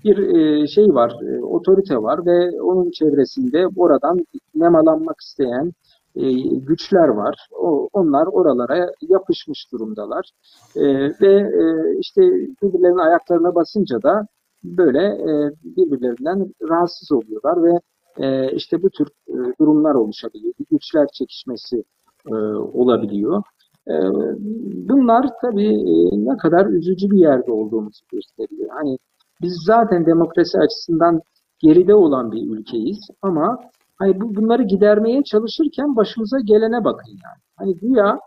[0.04, 4.18] bir e, şey var, e, otorite var ve onun çevresinde oradan
[4.54, 5.72] nemalanmak isteyen
[6.16, 7.48] e, güçler var.
[7.52, 10.30] O, onlar oralara yapışmış durumdalar.
[10.76, 10.84] E,
[11.20, 12.22] ve e, işte
[12.62, 14.26] birbirlerinin ayaklarına basınca da
[14.64, 17.80] böyle e, birbirlerinden rahatsız oluyorlar ve
[18.18, 20.54] e, işte bu tür e, durumlar oluşabiliyor.
[20.70, 21.84] Güçler çekişmesi
[22.26, 23.42] e, olabiliyor.
[23.88, 23.94] E,
[24.88, 28.70] bunlar tabii e, ne kadar üzücü bir yerde olduğumuzu gösteriyor.
[28.70, 28.98] Hani
[29.42, 31.20] biz zaten demokrasi açısından
[31.58, 33.58] geride olan bir ülkeyiz ama
[33.96, 37.40] hani bu, bunları gidermeye çalışırken başımıza gelene bakın yani.
[37.56, 38.18] Hani güya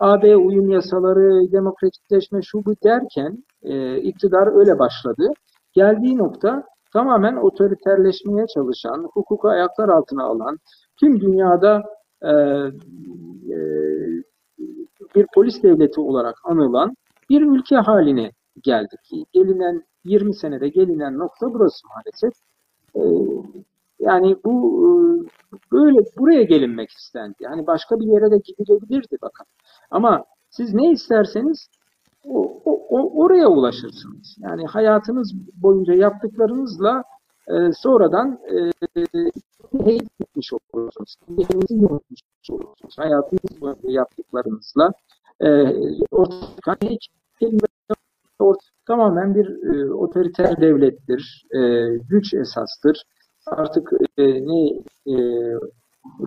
[0.00, 5.28] AB uyum yasaları, demokratikleşme şu bu derken e, iktidar öyle başladı.
[5.72, 10.58] Geldiği nokta tamamen otoriterleşmeye çalışan, hukuku ayaklar altına alan,
[11.00, 11.82] tüm dünyada
[12.22, 12.30] e,
[13.54, 13.58] e,
[15.18, 16.96] bir polis devleti olarak anılan
[17.30, 19.00] bir ülke haline geldik.
[19.32, 22.32] Gelinen 20 senede gelinen nokta burası maalesef.
[22.94, 23.02] E,
[23.98, 24.88] yani bu e,
[25.72, 27.34] böyle buraya gelinmek istendi.
[27.40, 29.46] Yani başka bir yere de gidilebilirdi bakın.
[29.90, 31.68] Ama siz ne isterseniz
[32.24, 34.36] o, o, oraya ulaşırsınız.
[34.38, 37.02] Yani hayatınız boyunca yaptıklarınızla
[37.48, 38.70] e, sonradan e,
[40.18, 41.16] gitmiş olursunuz.
[41.26, 42.98] Kendinizi unutmuş olursunuz.
[42.98, 44.92] Hayatınız boyunca yaptıklarınızla
[45.40, 45.48] e,
[46.10, 46.98] ortaya
[48.86, 51.46] tamamen bir e, otoriter devlettir.
[51.54, 51.60] E,
[52.08, 53.02] güç esastır.
[53.46, 55.16] Artık e, ne e,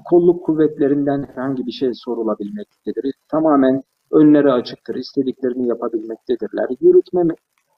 [0.10, 3.14] kolluk kuvvetlerinden herhangi bir şey sorulabilmektedir.
[3.28, 6.68] Tamamen önleri açıktır, istediklerini yapabilmektedirler.
[6.82, 7.24] Yürütme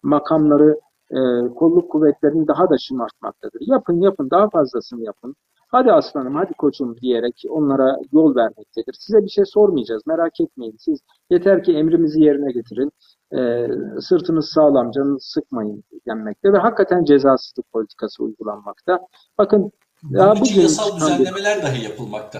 [0.04, 0.80] makamları
[1.12, 1.20] e,
[1.56, 3.62] kolluk kuvvetlerini daha da şımartmaktadır.
[3.62, 5.36] Yapın yapın daha fazlasını yapın.
[5.74, 8.96] Hadi aslanım hadi koçum diyerek onlara yol vermektedir.
[9.00, 10.76] Size bir şey sormayacağız merak etmeyin.
[10.80, 12.92] Siz yeter ki emrimizi yerine getirin.
[13.38, 13.68] E,
[14.02, 19.00] sırtınız sağlam canınızı sıkmayın denmekte ve hakikaten cezasızlık politikası uygulanmakta.
[19.38, 19.72] Bakın
[20.14, 22.40] daha bugün yasal düzenlemeler dahi yapılmakta.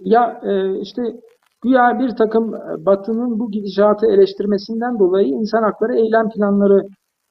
[0.00, 1.02] Ya e, işte
[1.62, 6.88] Güya bir takım e, Batı'nın bu gidişatı eleştirmesinden dolayı insan hakları eylem planları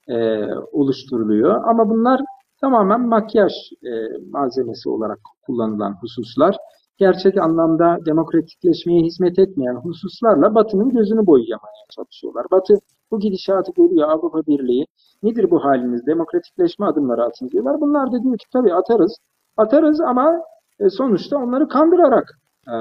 [0.08, 1.64] e, oluşturuluyor.
[1.64, 2.22] Ama bunlar
[2.64, 3.92] tamamen makyaj e,
[4.32, 6.58] malzemesi olarak kullanılan hususlar.
[6.98, 12.46] Gerçek anlamda demokratikleşmeye hizmet etmeyen hususlarla Batı'nın gözünü boyayamaya çalışıyorlar.
[12.52, 12.74] Batı
[13.12, 14.86] bu gidişatı görüyor Avrupa Birliği.
[15.24, 16.08] Nedir bu haliniz?
[16.08, 17.82] Demokratikleşme adımları atın diyorlar.
[17.82, 19.18] Bunlar da diyor ki tabii atarız.
[19.58, 20.42] Atarız ama
[20.80, 22.28] e, sonuçta onları kandırarak
[22.68, 22.76] e,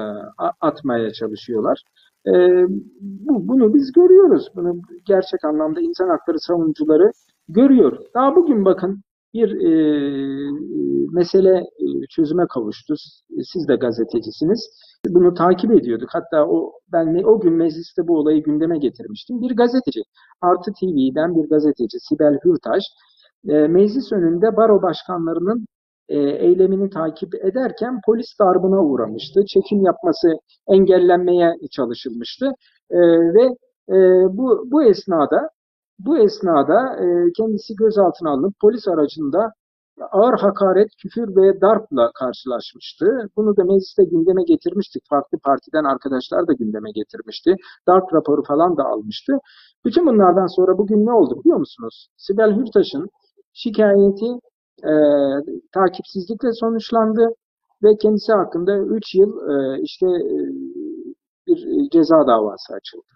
[0.61, 1.81] atmaya çalışıyorlar.
[2.27, 2.31] E,
[3.01, 4.47] bu, bunu biz görüyoruz.
[4.55, 7.11] Bunu gerçek anlamda insan hakları savunucuları
[7.49, 7.97] görüyor.
[8.15, 9.71] Daha bugün bakın bir e,
[11.11, 12.95] mesele e, çözüme kavuştu.
[13.43, 14.69] Siz de gazetecisiniz.
[15.09, 16.09] Bunu takip ediyorduk.
[16.11, 19.41] Hatta o ben o gün mecliste bu olayı gündeme getirmiştim.
[19.41, 20.01] Bir gazeteci,
[20.41, 22.83] Artı TV'den bir gazeteci Sibel Hürtaş,
[23.49, 25.65] e, meclis önünde baro başkanlarının
[26.09, 29.45] e, eylemini takip ederken polis darbına uğramıştı.
[29.45, 30.27] Çekim yapması
[30.67, 32.51] engellenmeye çalışılmıştı
[32.91, 32.97] e,
[33.33, 33.43] ve
[33.89, 33.95] e,
[34.37, 35.49] bu bu esnada
[35.99, 39.51] bu esnada e, kendisi gözaltına alınıp polis aracında
[40.11, 43.05] ağır hakaret, küfür ve darpla karşılaşmıştı.
[43.37, 45.03] Bunu da mecliste gündeme getirmiştik.
[45.09, 47.55] Farklı partiden arkadaşlar da gündeme getirmişti.
[47.87, 49.33] Darp raporu falan da almıştı.
[49.85, 52.07] Bütün bunlardan sonra bugün ne oldu biliyor musunuz?
[52.17, 53.09] Sibel Hürtaş'ın
[53.53, 54.31] şikayeti
[54.83, 54.93] e,
[55.73, 57.27] takipsizlikle sonuçlandı
[57.83, 60.35] ve kendisi hakkında 3 yıl e, işte e,
[61.47, 63.13] bir ceza davası açıldı.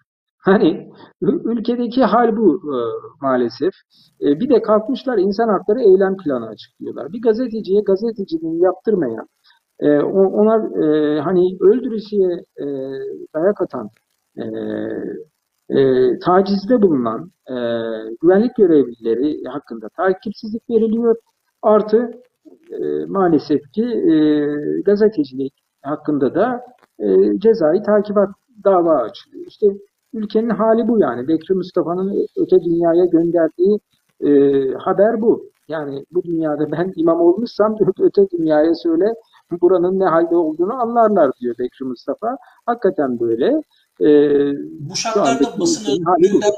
[0.48, 0.90] Hani
[1.22, 2.76] ülkedeki hal bu e,
[3.22, 3.72] maalesef.
[4.20, 7.12] E, bir de kalkmışlar insan hakları eylem planı açıklıyorlar.
[7.12, 9.26] Bir gazeteciye gazeteciliğini yaptırmayan,
[9.80, 12.66] e, ona e, hani öldürücüye e,
[13.34, 13.88] dayak atan
[14.36, 14.44] e,
[15.78, 17.54] e, tacizde bulunan e,
[18.22, 21.16] güvenlik görevlileri hakkında takipsizlik veriliyor.
[21.62, 22.10] Artı
[22.70, 24.14] e, maalesef ki e,
[24.80, 26.60] gazetecilik hakkında da
[26.98, 28.28] e, cezai takibat
[28.64, 29.46] dava açılıyor.
[29.46, 29.66] İşte
[30.12, 31.28] ülkenin hali bu yani.
[31.28, 33.80] Bekri Mustafa'nın öte dünyaya gönderdiği
[34.20, 34.30] e,
[34.72, 35.50] haber bu.
[35.68, 39.14] Yani bu dünyada ben imam olmuşsam öte dünyaya söyle
[39.60, 42.36] buranın ne halde olduğunu anlarlar diyor Bekri Mustafa.
[42.66, 43.62] Hakikaten böyle.
[44.00, 44.08] E,
[44.80, 46.52] Bu şartlarda basın özgürlüğünden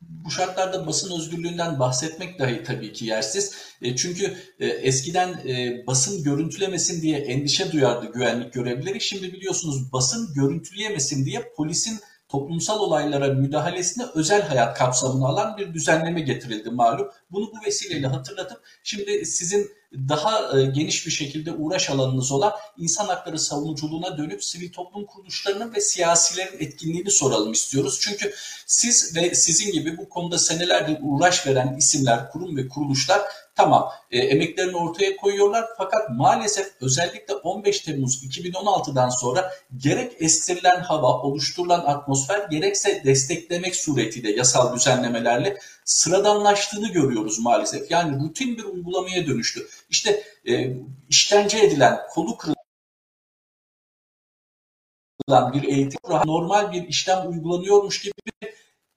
[0.00, 3.56] bu şartlarda basın özgürlüğünden bahsetmek dahi tabii ki yersiz.
[3.82, 9.00] E, çünkü e, eskiden e, basın görüntülemesin diye endişe duyardı güvenlik görevlileri.
[9.00, 11.98] Şimdi biliyorsunuz basın görüntüleyemesin diye polisin
[12.28, 17.10] toplumsal olaylara müdahalesine özel hayat kapsamına alan bir düzenleme getirildi malum.
[17.30, 23.06] Bunu bu vesileyle hatırlatıp şimdi sizin daha e, geniş bir şekilde uğraş alanınız olan insan
[23.06, 27.98] hakları savunuculuğuna dönüp sivil toplum kuruluşlarının ve siyasilerin etkinliğini soralım istiyoruz.
[28.00, 28.34] Çünkü
[28.66, 33.20] siz ve sizin gibi bu konuda senelerdir uğraş veren isimler, kurum ve kuruluşlar
[33.58, 41.22] tamam e, emeklerini ortaya koyuyorlar fakat maalesef özellikle 15 Temmuz 2016'dan sonra gerek estirilen hava,
[41.22, 47.90] oluşturulan atmosfer gerekse desteklemek suretiyle yasal düzenlemelerle sıradanlaştığını görüyoruz maalesef.
[47.90, 49.68] Yani rutin bir uygulamaya dönüştü.
[49.90, 50.76] İşte e,
[51.08, 52.56] işkence edilen, kolu kırılan
[55.52, 58.12] bir eğitim normal bir işlem uygulanıyormuş gibi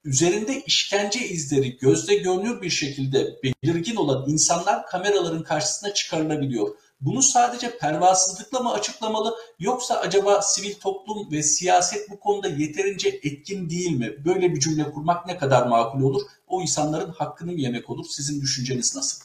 [0.03, 6.75] üzerinde işkence izleri gözle görünür bir şekilde belirgin olan insanlar kameraların karşısına çıkarılabiliyor.
[7.01, 13.69] Bunu sadece pervasızlıkla mı açıklamalı yoksa acaba sivil toplum ve siyaset bu konuda yeterince etkin
[13.69, 14.25] değil mi?
[14.25, 16.21] Böyle bir cümle kurmak ne kadar makul olur?
[16.47, 18.05] O insanların hakkını yemek olur?
[18.09, 19.23] Sizin düşünceniz nasıl?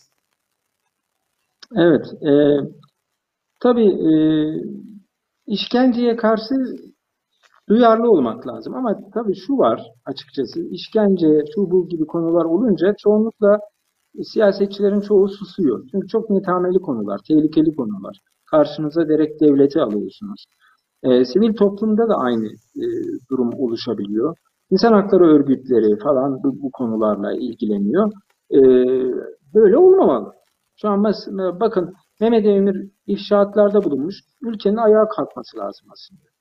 [1.77, 2.33] Evet, e,
[3.61, 4.13] tabii e,
[5.47, 6.55] işkenceye karşı
[7.69, 8.75] duyarlı olmak lazım.
[8.75, 13.59] Ama tabii şu var açıkçası, işkence, şu bu gibi konular olunca çoğunlukla
[14.23, 15.89] siyasetçilerin çoğu susuyor.
[15.91, 18.19] Çünkü çok netameli konular, tehlikeli konular.
[18.51, 20.45] Karşınıza direkt devleti alıyorsunuz.
[21.03, 22.85] E, sivil toplumda da aynı e,
[23.31, 24.37] durum oluşabiliyor.
[24.71, 28.13] İnsan hakları örgütleri falan bu, bu konularla ilgileniyor.
[28.51, 28.59] E,
[29.55, 30.33] böyle olmamalı.
[30.77, 34.17] Şu an mes- bakın Mehmet Emir ifşaatlarda bulunmuş.
[34.43, 36.36] Ülkenin ayağa kalkması lazım aslında.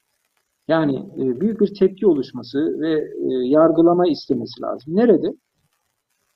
[0.68, 4.96] Yani e, büyük bir tepki oluşması ve e, yargılama istemesi lazım.
[4.96, 5.28] Nerede?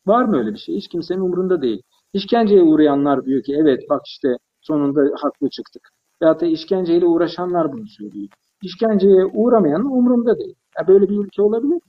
[0.07, 0.75] Var mı öyle bir şey?
[0.75, 1.81] Hiç kimsenin umurunda değil.
[2.13, 5.89] İşkenceye uğrayanlar diyor ki evet bak işte sonunda haklı çıktık.
[6.21, 8.27] Veyahut da işkenceyle uğraşanlar bunu söylüyor.
[8.63, 10.55] İşkenceye uğramayanın umurunda değil.
[10.79, 11.81] Ya böyle bir ülke olabilir?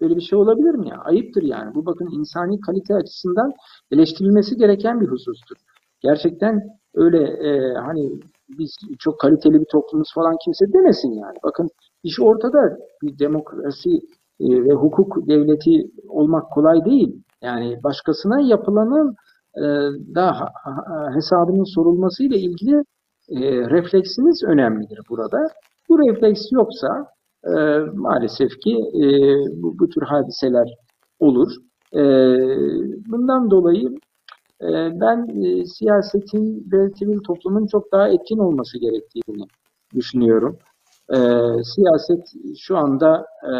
[0.00, 0.96] Böyle bir şey olabilir mi ya?
[1.04, 1.74] Ayıptır yani.
[1.74, 3.52] Bu bakın insani kalite açısından
[3.90, 5.56] eleştirilmesi gereken bir husustur.
[6.00, 6.62] Gerçekten
[6.94, 8.20] öyle e, hani
[8.58, 11.38] biz çok kaliteli bir toplumuz falan kimse demesin yani.
[11.44, 11.68] Bakın
[12.02, 12.78] iş ortada.
[13.02, 13.90] Bir demokrasi
[14.40, 17.22] e, ve hukuk devleti olmak kolay değil.
[17.42, 19.14] Yani başkasına yapılanın
[19.56, 19.62] e,
[20.14, 20.32] da
[21.14, 22.76] hesabının sorulması ile ilgili
[23.28, 25.38] e, refleksiniz önemlidir burada.
[25.88, 27.06] Bu refleks yoksa
[27.94, 28.76] maalesef ki
[29.62, 30.68] bu, bu tür hadiseler
[31.20, 31.52] olur.
[33.10, 33.88] Bundan dolayı
[35.00, 39.44] ben e, siyasetin ve sivil toplumun çok daha etkin olması gerektiğini
[39.94, 40.58] düşünüyorum.
[41.10, 41.18] E,
[41.64, 43.52] siyaset şu anda e,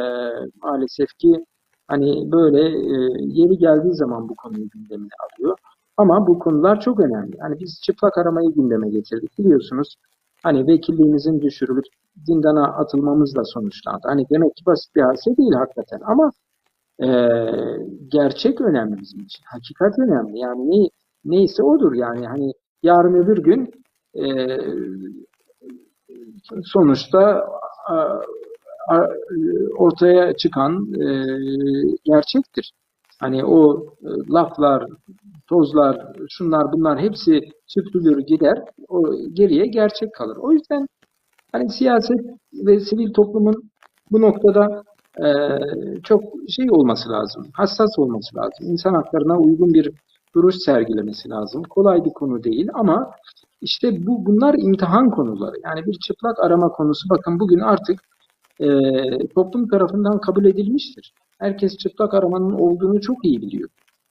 [0.62, 1.44] maalesef ki
[1.88, 5.58] hani böyle e, yeri geldiği zaman bu konuyu gündemine alıyor.
[5.96, 7.38] Ama bu konular çok önemli.
[7.40, 9.96] Hani biz çıplak aramayı gündeme getirdik biliyorsunuz.
[10.42, 11.84] Hani vekilliğimizin düşürülüp
[12.26, 14.00] zindana atılmamızla sonuçlandı.
[14.04, 16.30] Hani demek ki basit bir hadise değil hakikaten ama
[17.02, 17.08] e,
[18.08, 19.44] gerçek önemli bizim için.
[19.46, 20.38] Hakikat önemli.
[20.38, 20.88] Yani ne,
[21.24, 22.26] neyse odur yani.
[22.26, 23.70] Hani yarın öbür gün
[24.14, 24.56] e,
[26.64, 27.46] sonuçta
[27.88, 27.94] a,
[28.88, 29.08] a,
[29.78, 31.06] ortaya çıkan e,
[32.04, 32.72] gerçektir.
[33.20, 34.84] Hani o e, laflar,
[35.46, 38.64] tozlar, şunlar bunlar hepsi süpürülür gider.
[38.88, 40.36] O geriye gerçek kalır.
[40.36, 40.86] O yüzden
[41.52, 42.20] hani siyaset
[42.66, 43.70] ve sivil toplumun
[44.10, 44.82] bu noktada
[45.18, 45.28] e,
[46.02, 47.46] çok şey olması lazım.
[47.52, 48.66] Hassas olması lazım.
[48.72, 49.92] İnsan haklarına uygun bir
[50.34, 51.62] duruş sergilemesi lazım.
[51.62, 53.10] Kolay bir konu değil ama
[53.60, 55.56] işte bu bunlar imtihan konuları.
[55.64, 58.00] Yani bir çıplak arama konusu bakın bugün artık
[58.60, 58.68] e,
[59.34, 61.12] toplum tarafından kabul edilmiştir.
[61.38, 63.68] Herkes çıplak aramanın olduğunu çok iyi biliyor.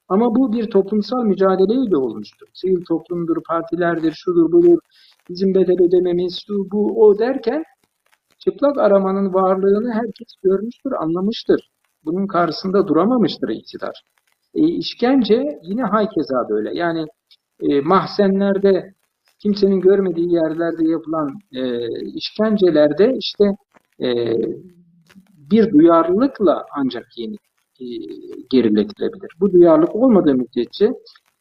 [0.10, 2.48] Ama bu bir toplumsal mücadeleyle olmuştur.
[2.54, 4.80] Sivil toplumdur, partilerdir, şudur budur,
[5.30, 7.64] bizim bedel ödememiz, şu bu o derken
[8.40, 11.70] çıplak aramanın varlığını herkes görmüştür, anlamıştır.
[12.06, 14.02] Bunun karşısında duramamıştır iktidar.
[14.54, 16.78] E, işkence yine hakeza böyle.
[16.78, 17.06] Yani
[17.62, 18.94] e, mahzenlerde
[19.40, 23.44] kimsenin görmediği yerlerde yapılan e, işkencelerde işte
[24.02, 24.36] e,
[25.52, 27.36] bir duyarlılıkla ancak yeni
[27.80, 27.86] e,
[28.50, 29.32] geriletilebilir.
[29.40, 30.92] Bu duyarlılık olmadığı müddetçe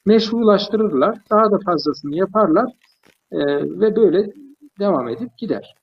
[0.06, 2.72] meşrulaştırırlar, daha da fazlasını yaparlar
[3.32, 3.38] e,
[3.80, 4.32] ve böyle
[4.80, 5.74] devam edip gider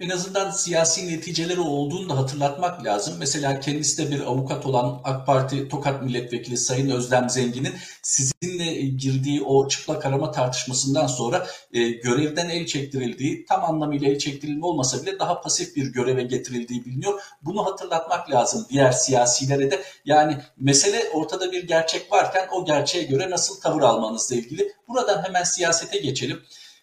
[0.00, 3.14] en azından siyasi neticeleri olduğunu da hatırlatmak lazım.
[3.18, 9.42] Mesela kendisi de bir avukat olan AK Parti Tokat Milletvekili Sayın Özlem Zengin'in sizinle girdiği
[9.42, 15.18] o çıplak arama tartışmasından sonra e, görevden el çektirildiği, tam anlamıyla el çektirilme olmasa bile
[15.18, 17.20] daha pasif bir göreve getirildiği biliniyor.
[17.42, 19.82] Bunu hatırlatmak lazım diğer siyasilere de.
[20.04, 24.72] Yani mesele ortada bir gerçek varken o gerçeğe göre nasıl tavır almanızla ilgili.
[24.88, 26.40] Buradan hemen siyasete geçelim.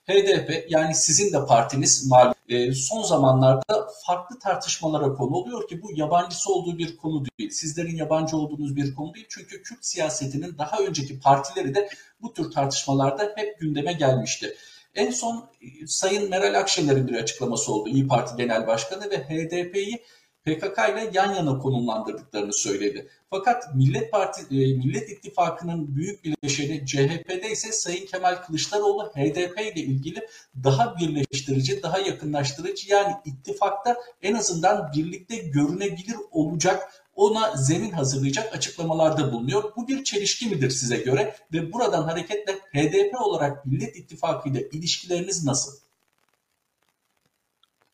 [0.08, 5.92] HDP yani sizin de partiniz malum e, son zamanlarda farklı tartışmalara konu oluyor ki bu
[5.96, 7.50] yabancısı olduğu bir konu değil.
[7.50, 9.26] Sizlerin yabancı olduğunuz bir konu değil.
[9.30, 11.90] Çünkü Kürt siyasetinin daha önceki partileri de
[12.22, 14.56] bu tür tartışmalarda hep gündeme gelmişti.
[14.96, 20.04] En son e, Sayın Meral Akşener'in bir açıklaması oldu İyi Parti Genel Başkanı ve HDP'yi
[20.48, 23.08] PKK ile yan yana konumlandırdıklarını söyledi.
[23.30, 29.82] Fakat Millet Parti e, Millet İttifakı'nın büyük bileşeni CHP'de ise Sayın Kemal Kılıçdaroğlu HDP ile
[29.82, 30.28] ilgili
[30.64, 39.34] daha birleştirici, daha yakınlaştırıcı yani ittifakta en azından birlikte görünebilir olacak ona zemin hazırlayacak açıklamalarda
[39.34, 39.64] bulunuyor.
[39.76, 45.46] Bu bir çelişki midir size göre ve buradan hareketle HDP olarak Millet İttifakı ile ilişkileriniz
[45.46, 45.87] nasıl?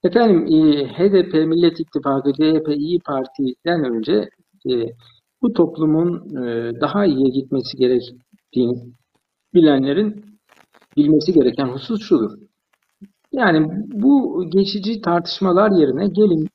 [0.04, 4.30] Efendim e, HDP, Millet İttifakı, CHP, İyi Parti'den önce
[4.70, 4.72] e,
[5.42, 8.94] bu toplumun e, daha iyiye gitmesi gerektiğini
[9.54, 10.26] bilenlerin
[10.98, 12.32] bilmesi gereken husus şudur.
[13.32, 16.48] Yani bu geçici tartışmalar yerine gelin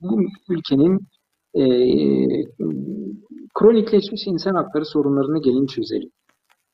[0.00, 1.00] bu ülkenin
[3.54, 6.10] kronikleşmiş insan hakları sorunlarını gelin çözelim.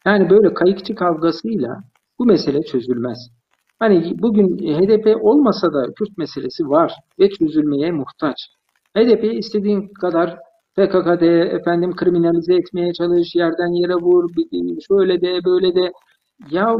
[0.06, 1.84] Yani böyle kayıkçı kavgasıyla
[2.18, 3.39] bu mesele çözülmez.
[3.80, 8.36] Hani bugün HDP olmasa da Kürt meselesi var ve çözülmeye muhtaç.
[8.96, 10.36] HDP istediğin kadar
[10.76, 14.30] PKK'de efendim kriminalize etmeye çalış, yerden yere vur,
[14.88, 15.92] şöyle de böyle de.
[16.50, 16.76] Ya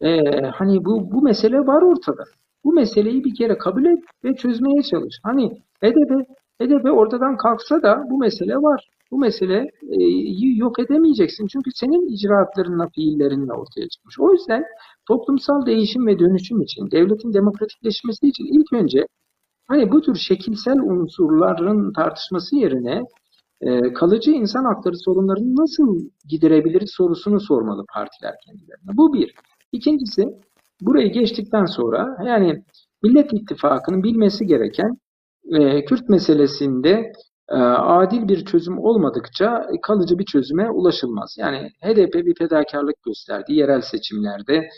[0.00, 2.24] e, hani bu, bu mesele var ortada.
[2.64, 5.14] Bu meseleyi bir kere kabul et ve çözmeye çalış.
[5.22, 5.48] Hani
[5.82, 6.26] HDP,
[6.62, 8.88] HDP ortadan kalksa da bu mesele var.
[9.12, 11.46] Bu meseleyi yok edemeyeceksin.
[11.46, 14.20] Çünkü senin icraatlarınla, fiillerinle ortaya çıkmış.
[14.20, 14.64] O yüzden
[15.08, 19.06] toplumsal değişim ve dönüşüm için, devletin demokratikleşmesi için ilk önce
[19.68, 23.02] hani bu tür şekilsel unsurların tartışması yerine
[23.60, 28.96] e, kalıcı insan hakları sorunlarını nasıl giderebiliriz sorusunu sormalı partiler kendilerine.
[28.96, 29.34] Bu bir.
[29.72, 30.24] İkincisi,
[30.80, 32.62] burayı geçtikten sonra yani
[33.02, 34.90] Millet İttifakı'nın bilmesi gereken
[35.52, 37.12] e, Kürt meselesinde e,
[37.60, 41.36] adil bir çözüm olmadıkça kalıcı bir çözüme ulaşılmaz.
[41.38, 44.68] Yani HDP bir fedakarlık gösterdi yerel seçimlerde.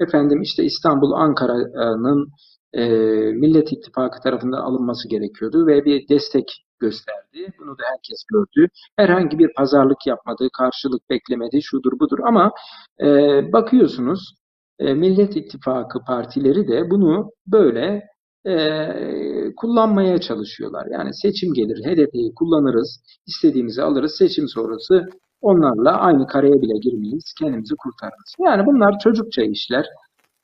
[0.00, 2.28] Efendim işte İstanbul, Ankara'nın
[2.72, 2.84] e,
[3.32, 6.44] Millet İttifakı tarafından alınması gerekiyordu ve bir destek
[6.80, 7.52] gösterdi.
[7.60, 8.68] Bunu da herkes gördü.
[8.96, 12.52] Herhangi bir pazarlık yapmadı, karşılık beklemedi, şudur budur ama
[13.00, 13.06] e,
[13.52, 14.34] bakıyorsunuz
[14.78, 18.11] e, Millet İttifakı partileri de bunu böyle
[18.46, 20.86] e, kullanmaya çalışıyorlar.
[20.90, 25.08] Yani seçim gelir, HDP'yi kullanırız, istediğimizi alırız, seçim sonrası
[25.40, 28.34] onlarla aynı kareye bile girmeyiz, kendimizi kurtarırız.
[28.38, 29.86] Yani bunlar çocukça işler.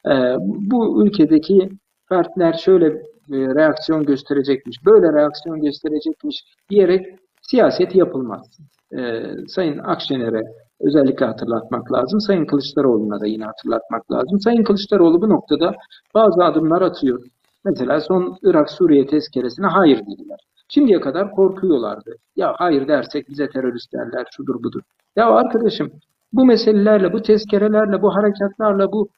[0.07, 1.69] E, bu ülkedeki
[2.09, 2.87] partiler şöyle
[3.33, 7.07] e, reaksiyon gösterecekmiş, böyle reaksiyon gösterecekmiş diyerek
[7.43, 8.59] siyaset yapılmaz.
[8.99, 10.43] E, Sayın Akşener'e
[10.81, 12.21] özellikle hatırlatmak lazım.
[12.21, 14.41] Sayın Kılıçdaroğlu'na da yine hatırlatmak lazım.
[14.41, 15.75] Sayın Kılıçdaroğlu bu noktada
[16.15, 17.25] bazı adımlar atıyor.
[17.65, 20.39] Mesela son Irak-Suriye tezkeresine hayır dediler.
[20.69, 22.15] Şimdiye kadar korkuyorlardı.
[22.37, 24.81] Ya hayır dersek bize terörist derler, şudur budur.
[25.17, 25.91] Ya arkadaşım
[26.33, 29.09] bu meselelerle, bu tezkerelerle, bu harekatlarla, bu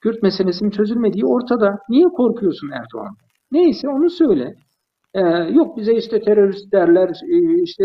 [0.00, 1.78] Kürt meselesinin çözülmediği ortada.
[1.88, 3.16] Niye korkuyorsun Erdoğan?
[3.52, 4.54] Neyse onu söyle.
[5.14, 5.20] Ee,
[5.52, 7.84] yok bize işte terörist derler, e, işte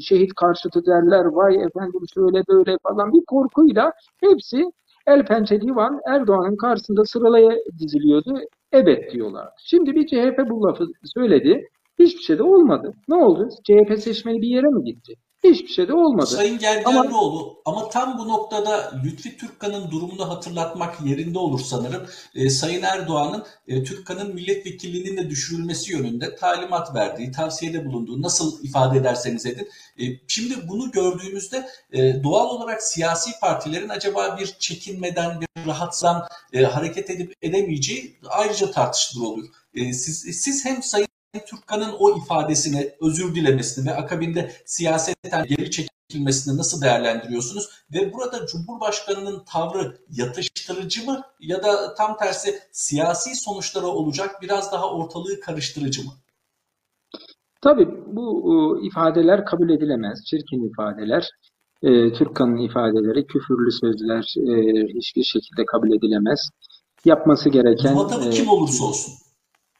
[0.00, 4.64] şehit karşıtı derler, vay efendim şöyle böyle falan bir korkuyla hepsi
[5.06, 8.38] el pençe divan Erdoğan'ın karşısında sıralaya diziliyordu.
[8.72, 9.54] Evet diyorlardı.
[9.64, 11.68] Şimdi bir CHP bu lafı söyledi.
[11.98, 12.94] Hiçbir şey de olmadı.
[13.08, 13.48] Ne oldu?
[13.64, 15.14] CHP seçmeni bir yere mi gitti?
[15.44, 16.26] Hiçbir şey de olmadı.
[16.26, 22.06] Sayın Gergerlioğlu ama, ama tam bu noktada Lütfi Türkkan'ın durumunu hatırlatmak yerinde olur sanırım.
[22.34, 28.98] E, Sayın Erdoğan'ın e, Türkkan'ın milletvekilliğinin de düşürülmesi yönünde talimat verdiği, tavsiyede bulunduğu nasıl ifade
[28.98, 29.68] ederseniz edin.
[30.00, 36.62] E, şimdi bunu gördüğümüzde e, doğal olarak siyasi partilerin acaba bir çekinmeden, bir rahatsan e,
[36.62, 39.44] hareket edip edemeyeceği ayrıca tartışılır olur.
[39.74, 46.56] E, siz, siz hem Sayın Türkkan'ın o ifadesini, özür dilemesini ve akabinde siyaseten geri çekilmesini
[46.56, 47.68] nasıl değerlendiriyorsunuz?
[47.94, 54.90] Ve burada Cumhurbaşkanı'nın tavrı yatıştırıcı mı ya da tam tersi siyasi sonuçlara olacak biraz daha
[54.90, 56.12] ortalığı karıştırıcı mı?
[57.62, 60.24] Tabii bu e, ifadeler kabul edilemez.
[60.30, 61.28] Çirkin ifadeler.
[61.82, 64.52] E, Türkkan'ın ifadeleri, küfürlü sözler e,
[64.98, 66.48] hiçbir şekilde kabul edilemez.
[67.04, 67.94] Yapması gereken...
[67.94, 69.14] Muhatabı e, kim olursa olsun.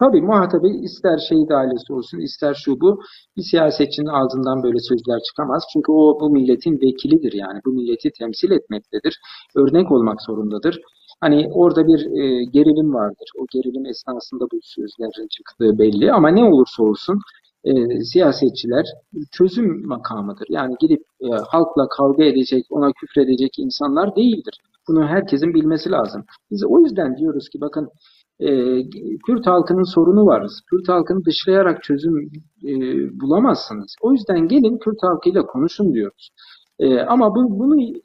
[0.00, 3.00] Tabii muhatabı ister şehit ailesi olsun, ister şu bu,
[3.36, 5.64] bir siyasetçinin ağzından böyle sözler çıkamaz.
[5.72, 7.60] Çünkü o bu milletin vekilidir yani.
[7.66, 9.20] Bu milleti temsil etmektedir.
[9.56, 10.80] Örnek olmak zorundadır.
[11.20, 13.28] Hani orada bir e, gerilim vardır.
[13.38, 16.12] O gerilim esnasında bu sözlerin çıktığı belli.
[16.12, 17.18] Ama ne olursa olsun
[17.64, 17.72] e,
[18.04, 18.86] siyasetçiler
[19.32, 20.46] çözüm makamıdır.
[20.48, 24.60] Yani gidip e, halkla kavga edecek, ona küfredecek insanlar değildir.
[24.88, 26.24] Bunu herkesin bilmesi lazım.
[26.50, 27.88] Biz o yüzden diyoruz ki bakın
[28.40, 28.50] e,
[29.26, 30.46] Kürt halkının sorunu var.
[30.70, 32.14] Kürt halkını dışlayarak çözüm
[32.64, 32.72] e,
[33.20, 33.94] bulamazsınız.
[34.02, 36.30] O yüzden gelin Kürt halkıyla konuşun diyoruz.
[36.78, 37.96] E, ama bu, bunu e,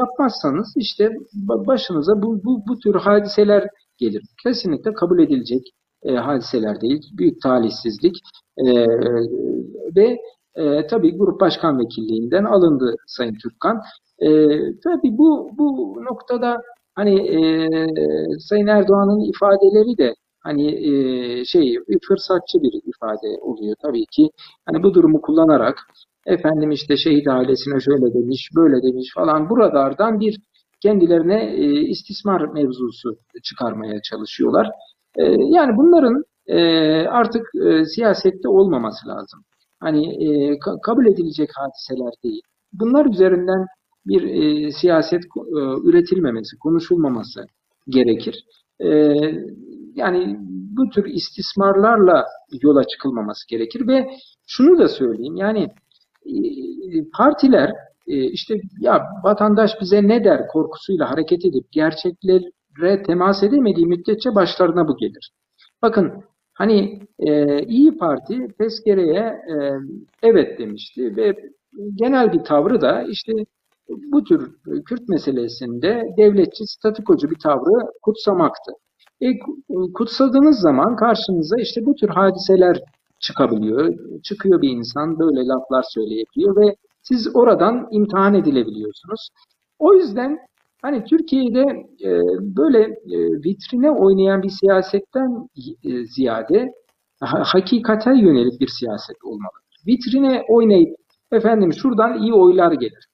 [0.00, 1.04] yapmazsanız işte
[1.48, 3.68] ba- başınıza bu, bu, bu tür hadiseler
[3.98, 4.22] gelir.
[4.42, 5.62] Kesinlikle kabul edilecek
[6.02, 7.02] e, hadiseler değil.
[7.18, 8.16] Büyük talihsizlik
[8.58, 8.86] e,
[9.96, 10.18] ve
[10.54, 13.80] e, tabii grup başkan vekilliğinden alındı Sayın Türkkan.
[14.18, 14.28] E,
[14.84, 16.56] tabii bu bu noktada
[16.94, 17.38] hani e,
[18.38, 21.78] Sayın Erdoğan'ın ifadeleri de hani e, şey
[22.08, 24.30] fırsatçı bir ifade oluyor tabii ki.
[24.66, 25.78] Hani bu durumu kullanarak
[26.26, 30.40] efendim işte şehit ailesine şöyle demiş, böyle demiş falan buralardan bir
[30.82, 34.70] kendilerine e, istismar mevzusu çıkarmaya çalışıyorlar.
[35.18, 36.58] E, yani bunların e,
[37.06, 39.40] artık e, siyasette olmaması lazım.
[39.80, 42.42] Hani e, ka- kabul edilecek hadiseler değil.
[42.72, 43.66] Bunlar üzerinden
[44.06, 47.46] bir e, siyaset e, üretilmemesi, konuşulmaması
[47.88, 48.44] gerekir.
[48.80, 48.88] E,
[49.94, 50.36] yani
[50.76, 52.24] bu tür istismarlarla
[52.62, 54.10] yola çıkılmaması gerekir ve
[54.46, 55.68] şunu da söyleyeyim yani
[56.26, 56.34] e,
[57.18, 57.70] partiler
[58.06, 64.88] e, işte ya vatandaş bize ne der korkusuyla hareket edip gerçeklere temas edemediği müddetçe başlarına
[64.88, 65.30] bu gelir.
[65.82, 66.24] Bakın
[66.54, 69.54] hani e, İyi Parti tezkereye e,
[70.22, 71.36] evet demişti ve
[71.94, 73.32] genel bir tavrı da işte
[73.88, 74.56] bu tür
[74.86, 78.72] Kürt meselesinde devletçi, statikocu bir tavrı kutsamaktı.
[79.20, 79.26] E,
[79.94, 82.80] kutsadığınız zaman karşınıza işte bu tür hadiseler
[83.20, 83.94] çıkabiliyor.
[84.22, 89.28] Çıkıyor bir insan böyle laflar söyleyebiliyor ve siz oradan imtihan edilebiliyorsunuz.
[89.78, 90.38] O yüzden
[90.82, 91.60] hani Türkiye'de
[92.04, 92.10] e,
[92.56, 95.48] böyle e, vitrine oynayan bir siyasetten
[95.84, 96.72] e, ziyade
[97.20, 99.58] ha- hakikate yönelik bir siyaset olmalı.
[99.86, 100.96] Vitrine oynayıp
[101.32, 103.08] efendim şuradan iyi oylar gelir.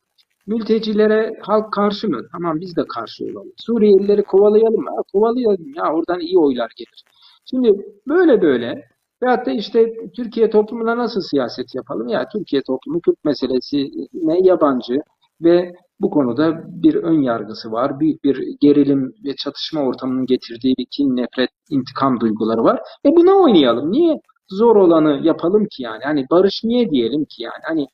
[0.51, 2.20] Mültecilere halk karşı mı?
[2.32, 3.53] Tamam biz de karşı olalım.
[3.57, 4.90] Suriyelileri kovalayalım mı?
[5.12, 7.05] Kovalayalım ya oradan iyi oylar gelir.
[7.51, 8.84] Şimdi böyle böyle
[9.22, 12.09] veyahut da işte Türkiye toplumuna nasıl siyaset yapalım?
[12.09, 14.96] Ya Türkiye toplumu Kürt meselesi ne yabancı
[15.40, 18.01] ve bu konuda bir ön yargısı var.
[18.01, 22.80] Büyük bir gerilim ve çatışma ortamının getirdiği bir kin, nefret, intikam duyguları var.
[23.07, 23.92] E buna oynayalım.
[23.92, 26.05] Niye zor olanı yapalım ki yani?
[26.05, 27.62] Hani barış niye diyelim ki yani?
[27.68, 27.86] Hani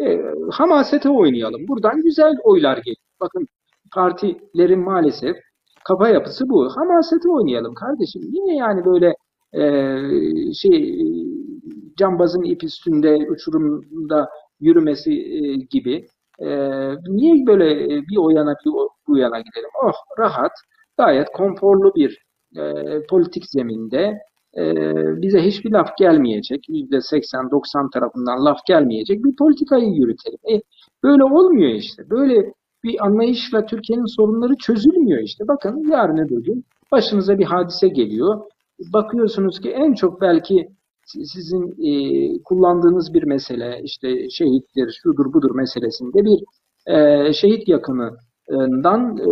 [0.00, 0.20] e,
[0.50, 1.68] hamasete oynayalım.
[1.68, 2.98] Buradan güzel oylar gelir.
[3.20, 3.46] Bakın
[3.94, 5.36] partilerin maalesef
[5.84, 6.76] kafa yapısı bu.
[6.76, 8.22] Hamasete oynayalım kardeşim.
[8.32, 9.14] Yine yani böyle
[9.52, 9.62] e,
[10.54, 10.98] şey
[11.96, 14.28] cambazın ip üstünde uçurumda
[14.60, 16.06] yürümesi e, gibi
[16.38, 16.48] e,
[17.08, 18.70] niye böyle bir o yana bir
[19.08, 19.70] bu yana gidelim?
[19.84, 20.52] Oh rahat,
[20.98, 22.24] gayet konforlu bir
[22.56, 22.62] e,
[23.10, 24.18] politik zeminde
[24.58, 24.74] e,
[25.22, 30.38] bize hiçbir laf gelmeyecek, %80-90 tarafından laf gelmeyecek bir politikayı yürütelim.
[30.52, 30.60] E,
[31.02, 32.10] böyle olmuyor işte.
[32.10, 32.52] Böyle
[32.84, 35.48] bir anlayışla Türkiye'nin sorunları çözülmüyor işte.
[35.48, 38.40] Bakın yarın öbür gün başınıza bir hadise geliyor.
[38.92, 40.68] Bakıyorsunuz ki en çok belki
[41.06, 41.92] sizin e,
[42.44, 46.38] kullandığınız bir mesele işte şehittir, şudur budur meselesinde bir
[46.94, 49.28] e, şehit yakınından e,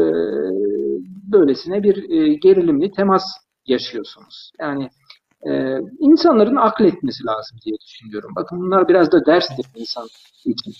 [1.33, 3.25] böylesine bir e, gerilimli temas
[3.67, 4.53] yaşıyorsunuz.
[4.61, 4.89] Yani
[5.51, 8.33] e, insanların akletmesi lazım diye düşünüyorum.
[8.37, 10.09] Bakın bunlar biraz da derstir insan
[10.45, 10.75] için.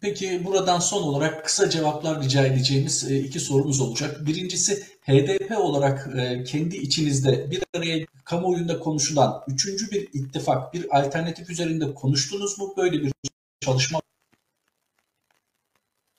[0.00, 4.26] Peki buradan son olarak kısa cevaplar rica edeceğimiz e, iki sorumuz olacak.
[4.26, 11.50] Birincisi HDP olarak e, kendi içinizde bir araya kamuoyunda konuşulan üçüncü bir ittifak, bir alternatif
[11.50, 12.74] üzerinde konuştunuz mu?
[12.76, 13.12] Böyle bir
[13.60, 14.00] çalışma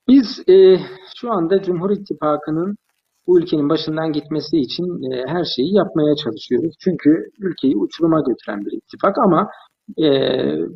[0.07, 0.79] Biz e,
[1.21, 2.77] şu anda Cumhur İttifakı'nın
[3.27, 6.75] bu ülkenin başından gitmesi için e, her şeyi yapmaya çalışıyoruz.
[6.79, 9.49] Çünkü ülkeyi uçuruma götüren bir ittifak ama
[10.01, 10.07] e,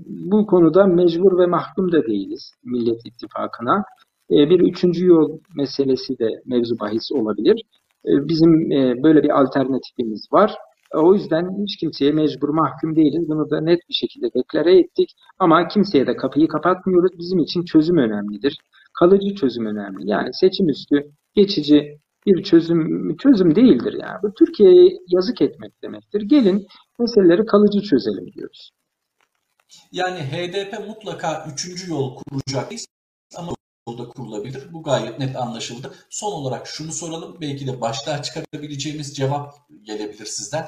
[0.05, 3.83] bu konuda mecbur ve mahkum da değiliz Millet İttifakı'na.
[4.31, 7.61] E, bir üçüncü yol meselesi de mevzu bahis olabilir.
[8.05, 8.69] Bizim
[9.03, 10.55] böyle bir alternatifimiz var.
[10.93, 13.29] O yüzden hiç kimseye mecbur mahkum değiliz.
[13.29, 15.09] Bunu da net bir şekilde deklare ettik.
[15.39, 17.11] Ama kimseye de kapıyı kapatmıyoruz.
[17.17, 18.57] Bizim için çözüm önemlidir.
[18.99, 20.09] Kalıcı çözüm önemli.
[20.09, 24.19] Yani seçim üstü geçici bir çözüm çözüm değildir yani.
[24.23, 26.21] Bu Türkiye'ye yazık etmek demektir.
[26.21, 26.67] Gelin
[26.99, 28.71] meseleleri kalıcı çözelim diyoruz.
[29.91, 32.71] Yani HDP mutlaka üçüncü yol kuracak
[33.35, 33.53] ama
[33.87, 34.73] yolda kurulabilir.
[34.73, 35.93] Bu gayet net anlaşıldı.
[36.09, 37.37] Son olarak şunu soralım.
[37.41, 39.53] Belki de başlığa çıkarabileceğimiz cevap
[39.83, 40.65] gelebilir sizden.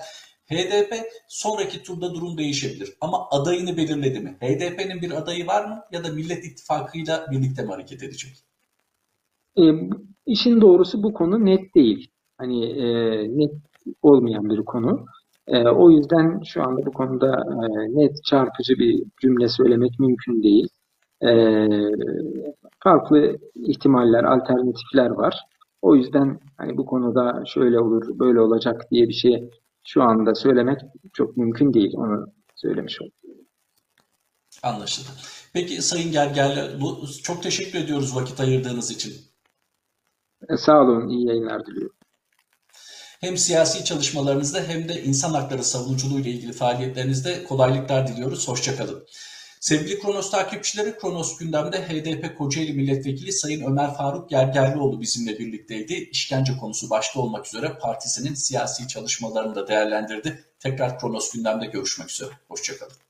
[0.52, 0.96] HDP
[1.28, 4.38] sonraki turda durum değişebilir ama adayını belirledi mi?
[4.42, 8.49] HDP'nin bir adayı var mı ya da Millet İttifakı'yla birlikte mi hareket edecek?
[9.58, 9.64] E,
[10.26, 12.12] işin doğrusu bu konu net değil.
[12.38, 12.88] Hani e,
[13.38, 13.52] net
[14.02, 15.06] olmayan bir konu.
[15.48, 20.68] E, o yüzden şu anda bu konuda e, net çarpıcı bir cümle söylemek mümkün değil.
[21.24, 21.30] E,
[22.84, 25.40] farklı ihtimaller, alternatifler var.
[25.82, 29.50] O yüzden hani bu konuda şöyle olur, böyle olacak diye bir şey
[29.84, 30.80] şu anda söylemek
[31.14, 31.94] çok mümkün değil.
[31.96, 33.14] Onu söylemiş oldum.
[34.64, 35.08] Anlaşıldı.
[35.54, 36.80] Peki Sayın Gergerli
[37.24, 39.14] çok teşekkür ediyoruz vakit ayırdığınız için.
[40.50, 41.96] E, sağ olun, iyi yayınlar diliyorum.
[43.20, 48.48] Hem siyasi çalışmalarınızda hem de insan hakları savunuculuğu ile ilgili faaliyetlerinizde kolaylıklar diliyoruz.
[48.48, 49.06] Hoşçakalın.
[49.60, 55.94] Sevgili Kronos takipçileri, Kronos gündemde HDP Kocaeli Milletvekili Sayın Ömer Faruk Gergerlioğlu bizimle birlikteydi.
[55.94, 60.44] İşkence konusu başta olmak üzere partisinin siyasi çalışmalarını da değerlendirdi.
[60.60, 62.30] Tekrar Kronos gündemde görüşmek üzere.
[62.48, 63.09] Hoşçakalın.